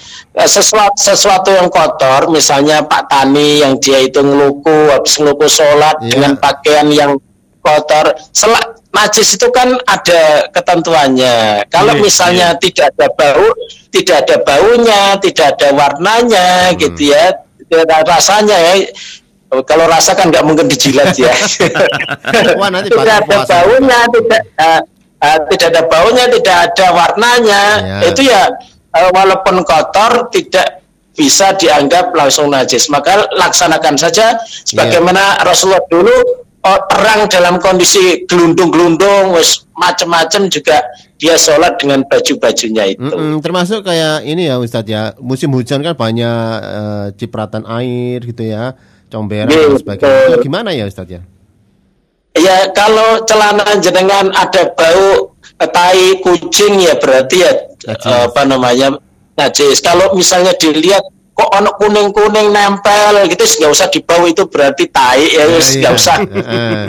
sesuatu 0.46 0.94
sesuatu 0.96 1.50
yang 1.50 1.68
kotor, 1.68 2.30
misalnya 2.30 2.80
Pak 2.82 3.10
Tani 3.10 3.60
yang 3.60 3.76
dia 3.76 3.98
itu 3.98 4.22
ngeluku 4.22 4.88
habis 4.88 5.18
ngeluku 5.18 5.44
sholat 5.44 5.98
Iya. 6.00 6.08
dengan 6.08 6.32
pakaian 6.36 6.88
yang 6.88 7.12
kotor, 7.62 8.12
sel- 8.34 8.74
najis 8.92 9.38
itu 9.38 9.48
kan 9.54 9.78
ada 9.88 10.50
ketentuannya. 10.52 11.64
Kalau 11.72 11.94
Iya, 11.96 12.02
misalnya 12.02 12.48
tidak 12.58 12.92
ada 12.92 13.08
bau, 13.14 13.46
tidak 13.88 14.16
ada 14.26 14.36
baunya, 14.42 15.02
tidak 15.22 15.46
ada 15.56 15.68
warnanya, 15.72 16.74
gitu 16.76 17.14
ya, 17.14 17.32
tidak 17.70 17.86
ada 17.88 17.98
rasanya 18.04 18.58
ya. 18.58 18.72
Kalau 19.52 19.84
rasa 19.84 20.16
kan 20.16 20.32
nggak 20.32 20.44
mungkin 20.48 20.64
dijilat 20.68 21.12
ya. 21.16 21.32
Wah, 22.60 22.68
nanti 22.72 22.88
tidak 22.88 23.28
ada 23.28 23.44
baunya, 23.44 23.98
tidak 24.08 24.42
eh, 24.56 24.80
eh, 25.20 25.38
tidak 25.52 25.66
ada 25.76 25.82
baunya, 25.88 26.24
tidak 26.32 26.56
ada 26.72 26.86
warnanya. 26.92 27.62
Ya. 27.80 27.98
Itu 28.08 28.20
ya 28.24 28.48
eh, 28.96 29.10
walaupun 29.12 29.60
kotor 29.60 30.32
tidak 30.32 30.80
bisa 31.12 31.52
dianggap 31.60 32.16
langsung 32.16 32.48
najis. 32.48 32.88
Maka 32.88 33.28
laksanakan 33.36 34.00
saja 34.00 34.40
sebagaimana 34.64 35.44
Rasulullah 35.44 35.84
dulu 35.92 36.16
perang 36.62 37.26
dalam 37.26 37.58
kondisi 37.58 38.22
gelundung-gelundung, 38.30 39.34
wis 39.34 39.66
macam-macam 39.74 40.46
juga 40.46 40.78
dia 41.18 41.34
sholat 41.34 41.78
dengan 41.78 42.06
baju-bajunya 42.06 42.94
itu. 42.94 43.02
Mm-mm, 43.02 43.42
termasuk 43.42 43.82
kayak 43.82 44.22
ini 44.22 44.46
ya 44.46 44.62
Ustadz 44.62 44.90
ya 44.90 45.02
musim 45.18 45.50
hujan 45.50 45.82
kan 45.82 45.98
banyak 45.98 46.38
eh, 46.62 47.06
cipratan 47.18 47.66
air 47.66 48.22
gitu 48.22 48.46
ya 48.46 48.78
comberan 49.10 49.50
dan 49.50 49.78
sebagainya. 49.78 50.38
Itu 50.38 50.46
gimana 50.46 50.70
ya 50.70 50.86
Ustadz 50.86 51.14
ya 51.18 51.22
Ya 52.32 52.64
kalau 52.72 53.20
celana 53.28 53.76
jenengan 53.76 54.32
ada 54.32 54.72
bau 54.72 55.36
tai 55.60 56.16
kucing 56.24 56.80
ya 56.80 56.96
berarti 56.96 57.44
ya 57.44 57.52
Najis. 57.86 58.08
eh, 58.08 58.22
apa 58.30 58.42
namanya 58.48 58.88
najis. 59.36 59.84
Kalau 59.84 60.16
misalnya 60.16 60.56
dilihat 60.56 61.04
kok 61.42 61.50
ono 61.52 61.70
kuning 61.74 62.08
kuning 62.14 62.48
nempel 62.48 63.26
gitu 63.26 63.42
nggak 63.42 63.72
usah 63.74 63.90
dibau 63.90 64.22
itu 64.24 64.46
berarti 64.46 64.86
tai 64.86 65.26
ya 65.26 65.42
Iya, 65.42 65.58
wis 65.58 65.74
iya. 65.74 65.78
nggak 65.82 65.92
usah 65.98 66.14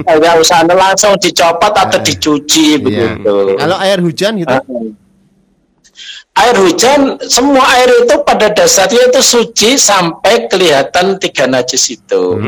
nggak 0.05 0.35
usah 0.37 0.57
langsung 0.69 1.17
dicopot 1.17 1.73
atau 1.73 1.97
Eh, 1.97 2.05
dicuci 2.05 2.77
Iya. 2.77 2.83
begitu. 2.85 3.57
kalau 3.57 3.77
air 3.81 3.97
hujan 3.97 4.37
gitu 4.37 4.53
Air 6.33 6.57
hujan, 6.57 7.21
semua 7.29 7.61
air 7.77 7.85
itu 8.01 8.15
pada 8.25 8.49
dasarnya 8.49 9.13
itu 9.13 9.21
suci 9.21 9.77
sampai 9.77 10.49
kelihatan 10.49 11.21
tiga 11.21 11.45
najis 11.45 11.93
itu. 11.93 12.41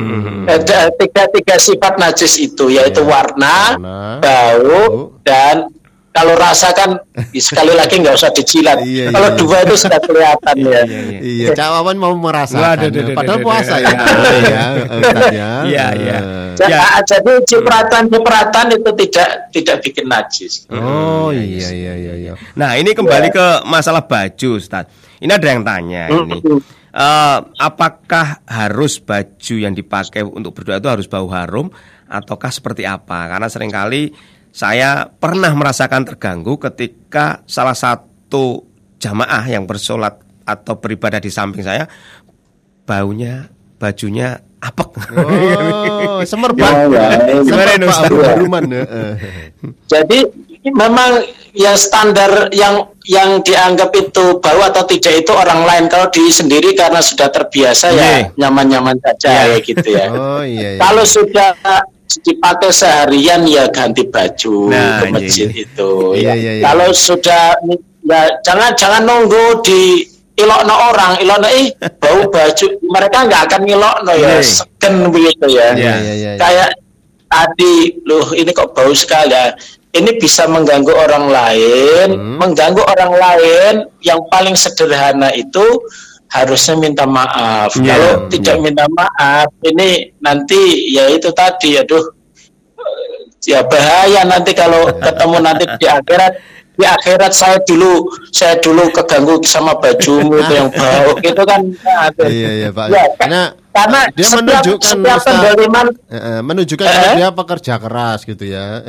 Ada 0.50 0.89
tiga 0.97 1.29
tiga 1.29 1.55
sifat 1.62 2.01
najis 2.01 2.33
itu, 2.41 2.74
yaitu 2.74 3.05
warna, 3.05 3.77
Warna, 3.77 4.17
bau, 4.25 4.65
bau. 4.65 5.21
dan 5.21 5.69
kalau 6.15 6.31
rasa 6.39 6.72
kan 6.72 6.95
sekali 7.36 7.75
lagi 7.75 8.00
nggak 8.00 8.15
usah 8.15 8.31
dijilat. 8.31 8.79
Iya, 8.79 9.12
kalau 9.12 9.29
iya. 9.29 9.38
dua 9.38 9.57
itu 9.67 9.75
sudah 9.75 10.00
kelihatan 10.00 10.55
ya. 10.63 10.81
iya 11.19 11.48
Cak 11.51 11.67
Wawan 11.75 11.98
mau 12.00 12.15
merasakan 12.15 12.79
Waduh, 12.79 12.89
duh, 12.89 13.03
duh, 13.03 13.15
padahal 13.19 13.39
puasa 13.43 13.75
ya 13.84 13.91
ya 13.91 14.63
ya 15.36 15.50
Iya, 15.67 15.86
iya. 16.00 16.17
Eh. 16.17 16.43
Ja- 16.55 16.69
Ya. 16.72 16.81
Jadi 17.03 17.31
cipratan-cipratan 17.45 18.65
itu 18.74 18.89
tidak 19.05 19.29
tidak 19.51 19.77
bikin 19.84 20.07
najis. 20.07 20.63
oh 20.72 21.36
iya 21.36 21.67
iya 21.69 21.93
iya 21.93 22.13
iya 22.15 22.34
Nah, 22.55 22.79
ini 22.79 22.95
kembali 22.95 23.27
ke 23.27 23.45
masalah 23.67 24.07
baju, 24.07 24.55
Ustaz. 24.55 24.88
Ini 25.19 25.31
ada 25.36 25.48
yang 25.48 25.67
tanya 25.67 26.07
ini. 26.07 26.39
Eh, 26.95 27.39
apakah 27.60 28.39
harus 28.48 29.03
baju 29.03 29.55
yang 29.60 29.75
dipakai 29.75 30.24
untuk 30.24 30.55
berdoa 30.55 30.79
itu 30.79 30.88
harus 30.88 31.07
bau 31.12 31.27
harum 31.27 31.67
ataukah 32.07 32.48
seperti 32.48 32.88
apa? 32.88 33.27
Karena 33.27 33.51
sering 33.51 33.67
kali 33.67 34.15
saya 34.55 35.12
pernah 35.12 35.51
merasakan 35.51 36.07
terganggu 36.07 36.55
ketika 36.55 37.43
salah 37.43 37.75
satu 37.75 38.63
jamaah 38.95 39.43
yang 39.45 39.67
bersolat 39.67 40.15
atau 40.47 40.79
beribadah 40.79 41.19
di 41.19 41.27
samping 41.27 41.59
saya 41.59 41.91
baunya 42.83 43.51
bajunya 43.75 44.39
apek. 44.62 44.89
oh 45.12 46.24
semerbak 46.31 46.71
Ya, 46.88 46.88
ya. 46.88 47.43
Gimana 47.43 47.71
Semerbak 47.75 47.89
Ustadz? 47.91 48.07
harum-haruman 48.07 48.63
Heeh. 48.71 49.12
Jadi 49.85 50.19
memang 50.65 51.12
yang 51.51 51.75
standar 51.75 52.47
yang 52.50 52.79
yang 53.05 53.39
dianggap 53.39 53.91
itu 53.93 54.39
bau 54.39 54.62
atau 54.63 54.88
tidak 54.88 55.21
itu 55.21 55.31
orang 55.31 55.62
lain 55.63 55.85
kalau 55.85 56.07
diri 56.09 56.31
sendiri 56.31 56.74
karena 56.74 57.00
sudah 57.00 57.27
terbiasa 57.27 57.91
ya 57.91 58.01
Iya. 58.01 58.19
nyaman-nyaman 58.38 58.97
saja 58.97 59.51
ya 59.51 59.57
gitu 59.59 59.85
ya. 59.85 60.07
oh 60.09 60.41
iya 60.41 60.75
iya 60.75 60.79
Kalau 60.79 61.03
sudah 61.03 61.53
dipakai 62.05 62.69
seharian 62.71 63.43
ya 63.45 63.65
ganti 63.69 64.05
baju 64.05 64.69
Nah, 64.71 65.01
ke 65.01 65.05
masjid 65.12 65.50
iya, 65.51 65.63
itu. 65.65 65.89
Iya, 66.15 66.31
ya. 66.31 66.33
iya, 66.38 66.51
iya. 66.59 66.63
Kalau 66.63 66.89
sudah 66.93 67.45
ya 68.05 68.21
jangan 68.45 68.71
jangan 68.77 69.01
nunggu 69.03 69.65
di 69.65 70.05
ilokno 70.38 70.75
orang, 70.93 71.17
ilokno 71.19 71.47
ih 71.50 71.67
bau 71.97 72.29
baju 72.29 72.65
mereka 72.85 73.17
nggak 73.25 73.41
akan 73.50 73.62
ngilokno 73.65 74.13
ya, 74.13 74.29
Iya. 74.38 74.41
segen 74.45 74.95
begitu 75.09 75.45
ya. 75.50 75.67
Iya, 75.74 75.93
iya, 75.97 76.13
iya. 76.13 76.31
Kayak 76.38 76.69
tadi 77.25 77.74
loh 78.05 78.27
ini 78.31 78.51
kok 78.53 78.71
bau 78.71 78.93
sekali 78.93 79.33
ya. 79.33 79.51
Ini 79.95 80.12
bisa 80.19 80.43
mengganggu 80.43 80.91
orang 80.91 81.31
lain, 81.31 82.07
Hmm. 82.19 82.35
mengganggu 82.35 82.83
orang 82.83 83.13
lain 83.15 83.74
yang 84.03 84.19
paling 84.27 84.51
sederhana 84.51 85.31
itu 85.31 85.63
harusnya 86.29 86.75
minta 86.77 87.05
maaf. 87.08 87.72
Iya, 87.77 87.96
Kalau 87.96 88.12
iya. 88.12 88.27
tidak 88.34 88.55
minta 88.62 88.86
maaf, 88.91 89.48
ini 89.63 90.12
nanti 90.20 90.91
ya 90.91 91.08
itu 91.13 91.29
tadi, 91.32 91.79
aduh, 91.79 92.03
ya 93.46 93.62
bahaya 93.65 94.25
nanti 94.25 94.51
kalau 94.58 94.89
ketemu 95.05 95.38
nanti 95.39 95.63
di 95.77 95.86
akhirat 95.86 96.34
di 96.75 96.84
akhirat 96.84 97.32
saya 97.32 97.55
dulu 97.63 98.03
saya 98.36 98.60
dulu 98.60 98.91
keganggu 98.91 99.39
sama 99.48 99.79
bajumu 99.79 100.44
itu 100.44 100.53
yang 100.60 100.67
bau 100.75 101.15
gitu 101.24 101.41
kan 101.48 101.62
Iya 102.20 102.50
iya 102.51 102.70
Pak. 102.75 102.86
Ya, 102.91 103.05
Karena 103.15 103.41
karena 103.72 104.00
dia 104.12 104.27
setiap, 104.27 104.44
menunjukkan 104.44 104.91
setiap 104.91 105.20
pendoliman 105.24 105.88
eh, 106.12 106.41
menunjukkan 106.44 106.88
Eh? 106.88 107.15
dia 107.15 107.29
pekerja 107.32 107.74
keras 107.79 108.27
gitu 108.27 108.44
ya. 108.44 108.84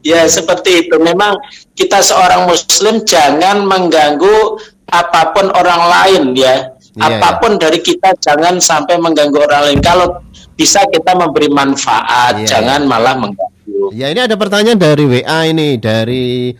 Ya 0.00 0.24
seperti 0.30 0.86
itu. 0.86 0.96
Memang 0.96 1.36
kita 1.76 2.00
seorang 2.00 2.48
Muslim 2.48 3.04
jangan 3.04 3.68
mengganggu 3.68 4.56
apa 4.90 5.32
pun 5.32 5.48
orang 5.52 5.82
lain 5.88 6.22
ya. 6.36 6.74
Iya, 6.94 7.18
apa 7.18 7.42
pun 7.42 7.58
dari 7.58 7.82
kita 7.82 8.14
jangan 8.22 8.62
sampai 8.62 8.94
mengganggu 9.02 9.42
orang 9.50 9.62
lain. 9.66 9.80
Kalau 9.82 10.22
bisa 10.54 10.86
kita 10.86 11.18
memberi 11.18 11.50
manfaat, 11.50 12.38
Iya, 12.38 12.46
jangan 12.46 12.86
malah 12.86 13.18
mengganggu. 13.18 13.90
Ya 13.90 14.14
ini 14.14 14.22
ada 14.22 14.38
pertanyaan 14.38 14.78
dari 14.78 15.02
WA 15.02 15.50
ini 15.50 15.74
dari 15.74 16.54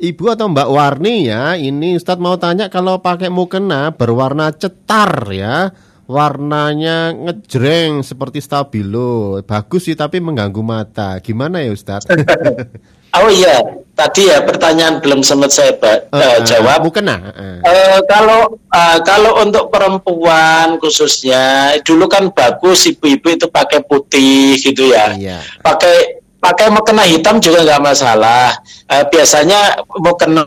Ibu 0.00 0.24
atau 0.32 0.48
Mbak 0.52 0.68
Warni 0.68 1.28
ya. 1.28 1.56
Ini 1.56 1.96
Ustadz 1.96 2.20
mau 2.20 2.36
tanya 2.36 2.68
kalau 2.72 3.00
pakai 3.00 3.28
mukena 3.32 3.92
berwarna 3.92 4.52
cetar 4.52 5.28
ya. 5.32 5.72
Warnanya 6.10 7.14
ngejreng 7.14 8.02
seperti 8.02 8.42
stabilo. 8.42 9.38
Bagus 9.46 9.86
sih 9.88 9.96
tapi 9.96 10.18
mengganggu 10.18 10.60
mata. 10.64 11.16
Gimana 11.24 11.64
ya 11.64 11.72
Ustadz? 11.72 12.04
Oh 13.10 13.26
iya, 13.26 13.58
tadi 13.92 14.30
ya 14.30 14.38
pertanyaan 14.40 15.02
belum 15.02 15.20
sempat 15.20 15.50
saya 15.50 15.74
ba- 15.74 16.06
eh, 16.08 16.22
eh, 16.22 16.36
jawab. 16.46 16.86
Mukena. 16.86 17.18
eh. 17.34 17.58
Eh, 17.60 17.98
kalau 18.06 18.54
eh, 18.70 18.98
kalau 19.02 19.42
untuk 19.42 19.66
perempuan 19.68 20.78
khususnya 20.78 21.74
dulu 21.82 22.06
kan 22.06 22.30
bagus 22.30 22.86
ibu-ibu 22.86 23.34
itu 23.34 23.46
pakai 23.50 23.82
putih 23.82 24.54
gitu 24.56 24.94
ya. 24.94 25.10
Iya. 25.12 25.38
Pakai 25.58 26.22
pakai 26.38 26.70
mukena 26.70 27.02
hitam 27.02 27.42
juga 27.42 27.66
nggak 27.66 27.82
masalah. 27.82 28.54
Eh, 28.86 29.04
biasanya 29.10 29.74
mukena 29.98 30.46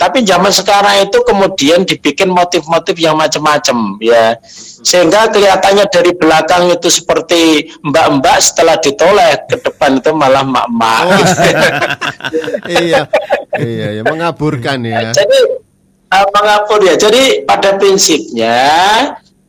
tapi 0.00 0.24
zaman 0.24 0.48
sekarang 0.48 1.04
itu 1.04 1.20
kemudian 1.28 1.84
dibikin 1.84 2.32
motif-motif 2.32 2.96
yang 2.96 3.20
macam-macam 3.20 4.00
ya 4.00 4.36
sehingga 4.80 5.28
kelihatannya 5.28 5.84
dari 5.92 6.16
belakang 6.16 6.72
itu 6.72 6.88
seperti 6.88 7.68
mbak-mbak 7.84 8.40
setelah 8.40 8.80
ditoleh 8.80 9.44
ke 9.44 9.60
depan 9.60 10.00
itu 10.00 10.10
malah 10.16 10.40
mak-mak 10.40 11.00
Oh. 11.08 11.20
iya. 12.84 13.04
Iya, 13.58 13.86
ya 14.00 14.02
mengaburkan 14.04 14.78
ya. 14.84 15.10
jadi 15.12 15.38
uh, 16.12 16.26
mengapur 16.32 16.80
ya. 16.84 16.94
Jadi 16.96 17.44
pada 17.44 17.76
prinsipnya 17.76 18.58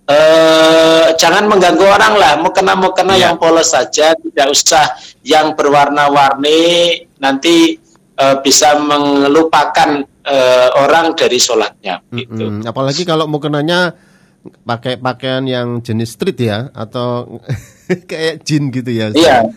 eh 0.10 1.08
jangan 1.22 1.46
mengganggu 1.46 1.86
orang 1.86 2.14
lah. 2.18 2.34
Mukena 2.42 2.74
mukena 2.74 3.14
Iya. 3.14 3.22
yang 3.30 3.36
polos 3.38 3.70
saja, 3.72 4.18
tidak 4.18 4.48
usah 4.50 4.98
yang 5.22 5.54
berwarna-warni. 5.54 7.06
Nanti 7.22 7.78
eh, 8.20 8.36
bisa 8.42 8.74
melupakan 8.80 10.02
eh, 10.26 10.70
orang 10.76 11.16
dari 11.16 11.38
sholatnya. 11.38 12.04
Gitu. 12.12 12.64
Mm-mm. 12.64 12.68
Apalagi 12.68 13.04
kalau 13.08 13.28
mukenanya 13.28 13.96
pakai 14.64 14.96
pakaian 14.96 15.44
yang 15.44 15.84
jenis 15.84 16.16
street 16.16 16.40
ya 16.40 16.72
atau 16.72 17.40
kayak 18.10 18.44
jin 18.48 18.72
gitu 18.72 18.92
ya. 18.92 19.12
Iya. 19.12 19.48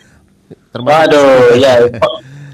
Termasuk 0.73 0.89
Waduh, 0.89 1.55
ya 1.55 1.73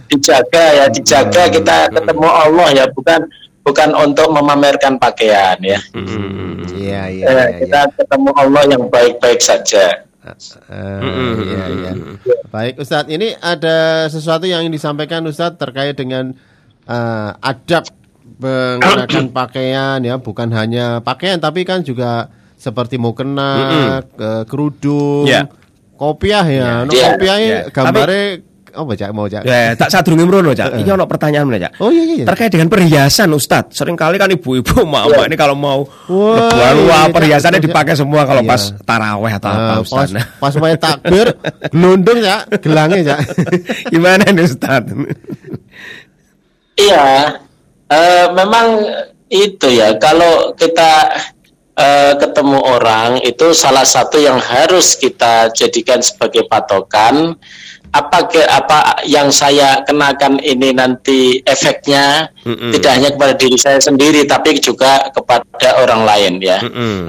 dijaga 0.09 0.63
ya, 0.73 0.85
dijaga 0.89 1.43
Hmm, 1.47 1.53
kita 1.53 1.77
ketemu 1.93 2.27
Allah 2.27 2.67
ya, 2.73 2.85
bukan 2.91 3.19
bukan 3.63 3.89
untuk 3.93 4.27
memamerkan 4.33 4.97
pakaian 4.97 5.57
ya. 5.61 5.79
Mm, 5.93 6.65
Iya, 6.73 7.01
iya, 7.11 7.25
Eh, 7.27 7.33
iya, 7.33 7.45
kita 7.61 7.79
iya. 7.85 7.93
ketemu 7.93 8.29
Allah 8.33 8.63
yang 8.65 8.83
baik-baik 8.89 9.39
saja. 9.43 10.03
Eh, 10.25 11.01
iya, 11.45 11.63
iya. 11.69 11.91
Baik, 12.49 12.81
Ustadz, 12.81 13.09
ini 13.13 13.33
ada 13.37 14.09
sesuatu 14.09 14.49
yang 14.49 14.65
ingin 14.65 14.73
disampaikan 14.77 15.21
Ustadz 15.25 15.59
terkait 15.61 15.93
dengan 15.93 16.33
eh, 16.89 17.29
adab 17.45 17.85
menggunakan 18.39 19.25
pakaian 19.29 19.99
ya, 19.99 20.15
bukan 20.15 20.47
hanya 20.49 20.99
pakaian 20.99 21.37
tapi 21.37 21.61
kan 21.61 21.79
juga 21.81 22.31
seperti 22.55 22.95
mukena, 22.95 23.51
ke- 24.09 24.43
kerudung, 24.45 25.23
Iya. 25.23 25.47
kopiah 25.93 26.43
ya. 26.43 26.69
No, 26.83 26.91
Iya. 26.91 27.05
kopiahnya 27.13 27.47
Iya. 27.47 27.61
gambarnya 27.69 28.23
oh 28.69 28.85
baca 28.85 29.05
mau 29.09 29.25
cak. 29.25 29.43
Ya, 29.43 29.73
tak 29.73 29.89
sadurunge 29.89 30.23
mrono, 30.23 30.53
Cak. 30.53 30.77
Iki 30.77 30.93
ono 30.93 31.03
pertanyaan 31.03 31.41
meneh, 31.43 31.67
Cak. 31.67 31.81
Oh 31.81 31.89
iya 31.89 32.03
iya. 32.05 32.15
iya. 32.21 32.25
Terkait 32.27 32.53
dengan 32.53 32.69
perhiasan, 32.69 33.27
Ustadz. 33.33 33.73
Seringkali 33.73 34.15
kan 34.15 34.29
ibu-ibu, 34.29 34.85
mama 34.87 35.25
ini 35.25 35.33
kalau 35.33 35.57
mau 35.57 35.89
iya, 36.07 36.77
wah 36.85 37.09
Cak. 37.09 37.15
perhiasannya 37.17 37.59
Cak. 37.59 37.65
dipakai 37.65 37.93
semua 37.95 38.23
kalau 38.23 38.45
Iya. 38.45 38.51
pas 38.51 38.61
taraweh 38.85 39.33
atau 39.33 39.49
apa, 39.49 39.57
Nah, 39.57 39.67
pas 39.73 39.81
Ustadz. 39.81 40.11
Nah, 40.13 40.25
pas 40.37 40.53
wae 40.53 40.75
takbir 40.77 41.27
gelundung 41.73 42.19
ya, 42.21 42.35
gelangnya 42.55 42.99
ya. 43.03 43.17
Gimana 43.89 44.23
nih, 44.27 44.45
Ustadz? 44.45 44.93
Iya, 46.77 47.03
eh, 47.91 48.27
memang 48.31 48.67
itu 49.29 49.67
ya. 49.69 49.97
Kalau 49.97 50.53
kita 50.57 51.19
eh, 51.77 52.13
ketemu 52.17 52.59
orang 52.61 53.21
itu 53.21 53.53
salah 53.53 53.85
satu 53.85 54.17
yang 54.21 54.39
harus 54.41 54.95
kita 54.95 55.51
jadikan 55.53 55.99
sebagai 56.01 56.45
patokan. 56.49 57.37
Apa 57.89 58.29
ke 58.29 58.45
apa 58.45 59.01
yang 59.09 59.33
saya 59.33 59.81
kenakan 59.81 60.37
ini 60.45 60.77
nanti 60.77 61.41
efeknya 61.41 62.29
Mm-mm. 62.45 62.69
tidak 62.77 62.91
hanya 63.01 63.09
kepada 63.09 63.33
diri 63.33 63.57
saya 63.57 63.81
sendiri, 63.81 64.29
tapi 64.29 64.61
juga 64.61 65.09
kepada 65.09 65.81
orang 65.81 66.05
lain 66.05 66.33
ya. 66.37 66.61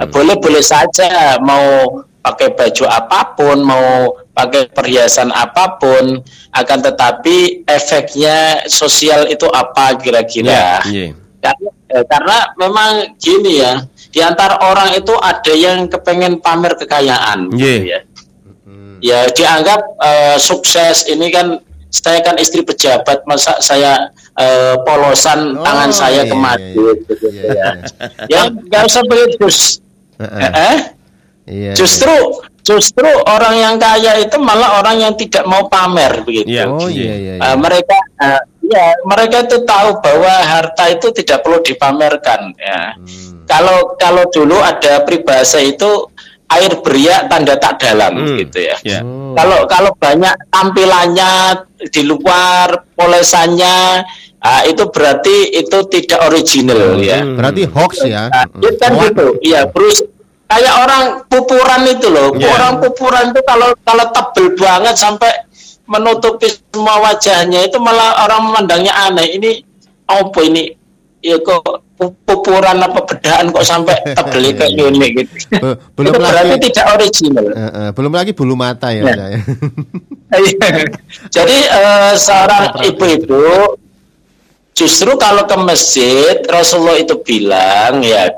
Boleh 0.09 0.41
boleh 0.41 0.65
saja 0.65 1.37
mau 1.37 2.01
pakai 2.25 2.57
baju 2.57 2.85
apa 2.89 3.37
pun, 3.37 3.61
mau 3.61 4.09
pakai 4.31 4.71
perhiasan 4.71 5.29
apa 5.29 5.75
pun, 5.75 6.23
akan 6.51 6.79
tetapi 6.81 7.67
efeknya 7.67 8.63
sosial 8.67 9.27
itu 9.27 9.47
apa 9.51 9.95
kira-kira? 9.99 10.79
Iya. 10.87 11.15
Karena, 11.41 11.69
eh, 11.89 12.05
karena 12.07 12.37
memang 12.55 12.91
gini 13.17 13.59
ya, 13.59 13.81
di 14.11 14.19
antara 14.21 14.59
orang 14.61 14.95
itu 14.95 15.11
ada 15.17 15.53
yang 15.55 15.87
kepengen 15.87 16.39
pamer 16.39 16.75
kekayaan, 16.79 17.51
Iya. 17.55 17.59
gitu 17.59 17.85
ya. 17.87 17.99
Ya 19.01 19.19
dianggap 19.33 19.81
eh, 19.97 20.37
sukses 20.37 21.09
ini 21.09 21.33
kan 21.33 21.57
saya 21.91 22.21
kan 22.23 22.37
istri 22.37 22.61
pejabat, 22.63 23.25
masa 23.25 23.57
saya 23.59 24.13
eh, 24.37 24.77
polosan 24.85 25.57
Oh, 25.57 25.65
tangan 25.65 25.91
saya 25.91 26.23
iya, 26.23 26.29
ke 26.29 26.35
iya, 26.37 26.43
masjid, 26.45 26.95
gitu 27.09 27.27
iya, 27.33 27.43
ya. 27.43 27.51
iya. 27.51 27.69
Ya 28.29 28.41
nggak 28.47 28.81
usah 28.87 29.03
begitu. 29.09 29.47
Heeh. 30.21 30.53
Eh, 30.55 30.77
Iya. 31.51 31.73
justru 31.73 32.13
justru 32.61 33.09
orang 33.25 33.55
yang 33.57 33.75
kaya 33.77 34.21
itu 34.21 34.37
malah 34.37 34.79
orang 34.79 35.01
yang 35.01 35.13
tidak 35.17 35.43
mau 35.45 35.65
pamer 35.65 36.21
begitu. 36.21 36.47
Iya. 36.47 36.65
Oh 36.69 36.87
iya 36.87 37.13
iya. 37.17 37.33
iya. 37.37 37.45
Eh, 37.51 37.57
mereka 37.57 37.97
eh, 38.21 38.41
ya 38.63 38.87
mereka 39.03 39.37
itu 39.43 39.57
tahu 39.65 39.89
bahwa 39.99 40.33
harta 40.41 40.83
itu 40.87 41.07
tidak 41.11 41.41
perlu 41.41 41.59
dipamerkan 41.59 42.53
ya. 42.55 42.93
Hmm. 42.95 43.43
Kalau 43.45 43.97
kalau 43.97 44.23
dulu 44.29 44.61
ada 44.61 45.01
peribahasa 45.03 45.59
itu 45.59 46.07
air 46.51 46.83
beriak 46.83 47.31
tanda 47.31 47.55
tak 47.55 47.79
dalam 47.79 48.13
Hmm. 48.15 48.37
gitu 48.39 48.59
ya. 48.61 48.75
Iya. 48.83 48.99
Oh. 49.03 49.33
Kalau 49.35 49.65
kalau 49.65 49.91
banyak 49.95 50.35
tampilannya 50.51 51.31
di 51.89 52.01
luar 52.03 52.83
polesannya 52.93 54.03
ah, 54.41 54.61
itu 54.67 54.83
berarti 54.89 55.55
itu 55.55 55.77
tidak 55.87 56.19
original 56.27 56.99
ya. 56.99 57.23
Hmm. 57.23 57.39
Berarti 57.39 57.61
hoax 57.71 57.91
ya. 58.03 58.27
Nah, 58.27 58.45
itu 58.59 58.77
kan 58.77 58.91
Hoax. 58.93 59.03
gitu. 59.11 59.25
Iya, 59.41 59.61
terus 59.71 59.97
kayak 60.51 60.73
orang 60.77 61.03
pupuran 61.25 61.81
itu 61.87 62.07
loh. 62.07 62.35
Iya. 62.35 62.47
Orang 62.51 62.73
pupuran 62.77 63.31
itu 63.31 63.41
kalau 63.41 63.71
kalau 63.81 64.05
tebel 64.11 64.45
banget 64.55 64.95
sampai 64.95 65.31
menutupi 65.87 66.47
semua 66.51 66.99
wajahnya 67.01 67.63
itu 67.63 67.79
malah 67.79 68.23
orang 68.23 68.41
memandangnya 68.45 68.91
aneh. 69.01 69.39
Ini 69.39 69.51
apa 70.05 70.39
ini? 70.43 70.75
Ya 71.21 71.37
kok 71.37 71.61
pu- 71.95 72.17
pupuran 72.25 72.81
apa 72.81 73.05
bedaan 73.05 73.53
kok 73.53 73.61
sampai 73.61 73.93
tebel 74.03 74.51
kayak 74.51 74.73
Iya, 74.73 74.89
iya. 74.89 74.89
gini 74.89 75.05
gitu. 75.13 75.33
Be- 75.53 75.77
belum 75.93 76.11
itu 76.11 76.19
berarti 76.19 76.49
lagi- 76.49 76.63
tidak 76.67 76.85
original. 76.91 77.45
Eh, 77.47 77.61
eh, 77.61 77.89
belum 77.93 78.11
lagi 78.11 78.31
bulu 78.33 78.55
mata 78.55 78.87
ya. 78.91 79.01
Ya. 79.05 79.13
saya. 79.15 79.39
Iya. 80.31 80.87
Jadi 81.27 81.57
eh, 81.59 82.13
seorang 82.15 82.63
ibu-ibu 82.81 83.75
justru 84.71 85.11
kalau 85.15 85.43
ke 85.43 85.57
masjid 85.59 86.39
Rasulullah 86.47 86.97
itu 86.97 87.19
bilang 87.19 87.99
ya 87.99 88.31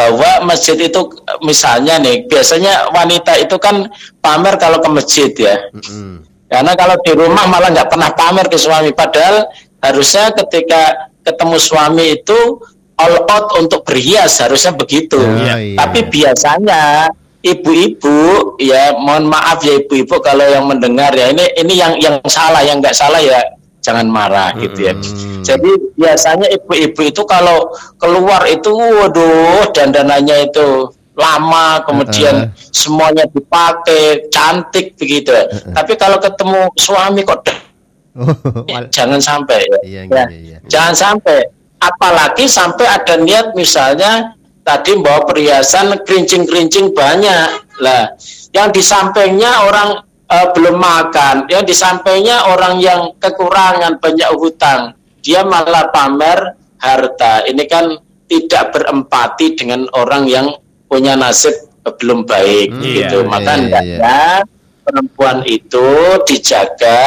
bahwa 0.00 0.48
masjid 0.48 0.80
itu 0.80 1.12
misalnya 1.44 2.00
nih 2.00 2.24
biasanya 2.24 2.88
wanita 2.88 3.36
itu 3.36 3.60
kan 3.60 3.84
pamer 4.24 4.56
kalau 4.56 4.80
ke 4.80 4.88
masjid 4.88 5.28
ya. 5.36 5.60
Mm-mm. 5.76 6.24
karena 6.50 6.72
kalau 6.74 6.98
di 7.04 7.12
rumah 7.14 7.46
malah 7.46 7.68
nggak 7.70 7.92
pernah 7.92 8.10
pamer 8.16 8.48
ke 8.48 8.56
suami. 8.56 8.90
Padahal 8.96 9.46
harusnya 9.84 10.32
ketika 10.32 11.12
ketemu 11.22 11.56
suami 11.60 12.16
itu 12.16 12.58
all 12.96 13.28
out 13.28 13.54
untuk 13.60 13.84
berhias 13.84 14.40
harusnya 14.40 14.72
begitu. 14.72 15.20
Ya, 15.20 15.60
iya. 15.60 15.76
tapi 15.76 16.08
biasanya 16.08 17.12
ibu-ibu 17.44 18.18
ya 18.58 18.96
mohon 18.96 19.28
maaf 19.28 19.60
ya 19.64 19.80
ibu-ibu 19.84 20.16
kalau 20.20 20.44
yang 20.44 20.64
mendengar 20.68 21.12
ya 21.12 21.32
ini 21.32 21.44
ini 21.60 21.74
yang 21.76 21.92
yang 22.00 22.16
salah 22.28 22.60
yang 22.64 22.80
nggak 22.80 22.96
salah 22.96 23.20
ya 23.20 23.40
jangan 23.80 24.06
marah 24.08 24.52
gitu 24.56 24.88
ya 24.88 24.94
Mm. 24.94 25.40
jadi 25.44 25.70
biasanya 25.96 26.46
ibu-ibu 26.52 27.00
itu 27.00 27.22
kalau 27.24 27.72
keluar 27.96 28.44
itu 28.46 28.70
waduh 28.70 29.72
dandanannya 29.72 30.52
itu 30.52 30.92
lama 31.16 31.80
kemudian 31.84 32.48
Uh-uh. 32.48 32.70
semuanya 32.72 33.24
dipakai 33.28 34.28
cantik 34.28 34.96
begitu 34.96 35.32
tapi 35.72 35.96
kalau 35.96 36.20
ketemu 36.20 36.68
suami 36.76 37.24
kok 37.24 37.44
Oh, 38.10 38.26
Ya, 38.70 38.90
jangan 38.90 39.22
sampai 39.22 39.62
ya. 39.62 39.78
Iya, 39.86 40.00
Ya, 40.10 40.24
iya, 40.26 40.38
iya. 40.42 40.58
Jangan 40.66 40.94
sampai. 40.98 41.46
Apalagi 41.78 42.50
sampai 42.50 42.84
ada 42.90 43.14
niat 43.16 43.54
misalnya 43.54 44.34
tadi 44.66 44.98
bawa 44.98 45.24
perhiasan 45.24 45.94
kerincing-kerincing 46.02 46.90
banyak. 46.90 47.48
Lah, 47.78 48.10
yang 48.50 48.74
di 48.74 48.82
sampingnya 48.82 49.62
orang 49.64 50.02
eh, 50.30 50.46
belum 50.54 50.78
makan, 50.78 51.50
yang 51.50 51.66
di 51.66 51.74
sampingnya 51.74 52.46
orang 52.48 52.78
yang 52.78 53.12
kekurangan 53.18 53.98
banyak 53.98 54.30
hutang, 54.38 54.94
dia 55.20 55.42
malah 55.42 55.90
pamer 55.90 56.54
harta. 56.78 57.44
Ini 57.44 57.64
kan 57.66 57.98
tidak 58.24 58.72
berempati 58.72 59.58
dengan 59.58 59.90
orang 59.92 60.30
yang 60.30 60.54
punya 60.86 61.18
nasib 61.18 61.52
belum 61.82 62.22
baik 62.24 62.70
Hmm, 62.70 62.82
gitu. 62.82 63.18
iya, 63.24 63.28
Maka 63.28 63.42
iya, 63.42 63.50
iya. 63.50 63.56
hendaknya 63.58 64.18
perempuan 64.86 65.38
itu 65.46 65.88
dijaga 66.24 67.02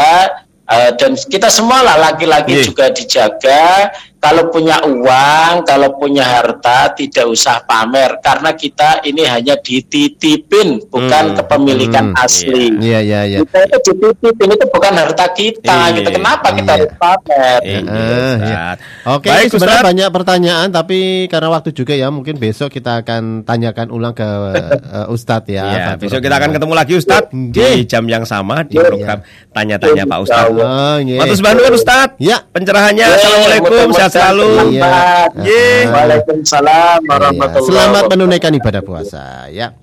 eh, 0.64 0.92
dan 0.96 1.16
kita 1.16 1.48
semua 1.48 1.84
lah 1.84 1.96
laki-laki 2.12 2.60
Iya. 2.60 2.64
juga 2.68 2.86
dijaga 2.90 3.92
kalau 4.24 4.48
punya 4.48 4.80
uang 4.80 5.68
kalau 5.68 5.92
punya 6.00 6.24
harta 6.24 6.96
tidak 6.96 7.28
usah 7.28 7.60
pamer 7.68 8.24
karena 8.24 8.56
kita 8.56 9.04
ini 9.04 9.28
hanya 9.28 9.60
dititipin 9.60 10.80
bukan 10.88 11.12
Hmm, 11.24 11.36
kepemilikan 11.36 12.06
hmm, 12.12 12.24
asli 12.24 12.72
Iya, 12.80 13.00
iya, 13.04 13.20
iya. 13.28 13.38
kita 13.44 13.60
itu 13.68 13.78
dititipin 13.92 14.50
itu 14.56 14.66
bukan 14.72 14.94
harta 14.96 15.28
kita 15.30 15.76
Iya, 15.92 15.96
gitu 16.00 16.10
kenapa 16.16 16.48
kita 16.56 16.72
iya. 16.72 16.76
harus 16.80 16.92
pamer 16.96 17.60
Iya, 17.64 17.80
iya. 17.84 18.32
Ustaz. 18.34 18.76
Oke, 19.04 19.28
Baik, 19.28 19.48
sebenarnya 19.52 19.76
Ustaz. 19.76 19.90
banyak 19.92 20.10
pertanyaan 20.10 20.68
tapi 20.72 21.00
karena 21.28 21.50
waktu 21.52 21.70
juga 21.76 21.94
ya 21.94 22.08
mungkin 22.08 22.36
besok 22.40 22.72
kita 22.72 23.04
akan 23.04 23.44
tanyakan 23.44 23.92
ulang 23.92 24.16
ke 24.16 24.24
eh, 24.56 25.06
Ustadz 25.12 25.52
ya. 25.52 25.64
Ya, 25.68 25.86
Fatur 25.94 26.00
besok 26.08 26.20
kita 26.24 26.36
akan 26.40 26.50
ketemu 26.56 26.74
lagi 26.74 26.94
Ustadz 26.96 27.30
di 27.34 27.68
jam 27.84 28.08
yang 28.08 28.24
sama 28.24 28.64
di 28.64 28.80
Iya. 28.80 28.88
program 28.88 29.20
tanya-tanya 29.52 30.04
Pak 30.08 30.20
Ustadz. 30.24 30.56
Oh, 30.56 30.96
nggih. 31.04 31.20
Matur 31.20 31.40
Bandung 31.44 31.66
kan 31.68 31.74
Ustadz. 31.76 32.16
Ya. 32.24 32.38
Pencerahannya. 32.54 33.04
Ya, 33.04 33.16
Assalamualaikum. 33.20 33.88
Sehat 33.92 34.13
selalu. 34.14 34.78
Iya. 34.78 35.90
Waalaikumsalam 35.90 37.00
warahmatullahi 37.10 37.70
Selamat 37.74 38.04
menunaikan 38.14 38.54
ibadah 38.54 38.82
puasa 38.86 39.50
ya. 39.50 39.74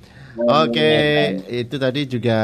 Oke, 0.40 0.93
itu 1.53 1.77
tadi 1.77 2.09
juga 2.09 2.38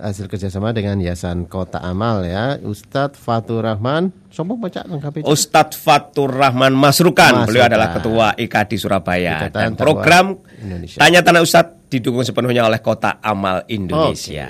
hasil 0.00 0.24
kerjasama 0.24 0.72
dengan 0.72 0.96
Yayasan 0.96 1.44
Kota 1.44 1.84
Amal 1.84 2.24
ya, 2.24 2.56
Ustadz 2.56 3.20
Fatur 3.20 3.60
Rahman. 3.60 4.08
Sombong 4.32 4.56
baca 4.56 4.80
lengkap 4.88 5.20
itu. 5.20 5.26
Ustadz 5.28 5.76
Fatur 5.76 6.32
Rahman 6.32 6.72
Masrukan. 6.72 7.44
Masrukan. 7.44 7.48
Beliau 7.50 7.68
adalah 7.68 7.92
Ketua 7.92 8.32
IKAD 8.40 8.70
Surabaya. 8.80 9.52
Ikatan 9.52 9.60
Dan 9.60 9.72
program 9.76 10.38
Indonesia. 10.64 10.96
Tanya 10.96 11.20
Tanah 11.20 11.42
Ustadz 11.44 11.92
didukung 11.92 12.24
sepenuhnya 12.24 12.64
oleh 12.64 12.80
Kota 12.80 13.20
Amal 13.20 13.68
Indonesia. 13.68 14.48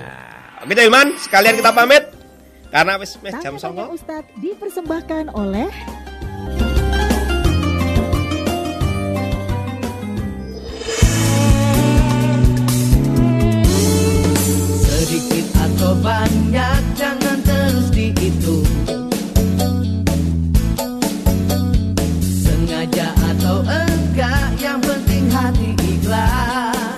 Oke, 0.63 0.71
Oke 0.71 0.83
Iman, 0.87 1.17
sekalian 1.19 1.59
kita 1.59 1.75
pamit. 1.75 2.07
Karena 2.71 3.01
wis 3.03 3.19
jam 3.43 3.57
09. 3.59 3.99
Ustadz 3.99 4.31
dipersembahkan 4.39 5.35
oleh 5.35 5.71
banyak 16.07 16.83
jangan 16.95 17.39
terus 17.43 17.91
dihitung 17.91 18.63
Sengaja 22.23 23.11
atau 23.35 23.67
enggak 23.67 24.55
yang 24.63 24.79
penting 24.79 25.27
hati 25.35 25.75
ikhlas. 25.75 26.95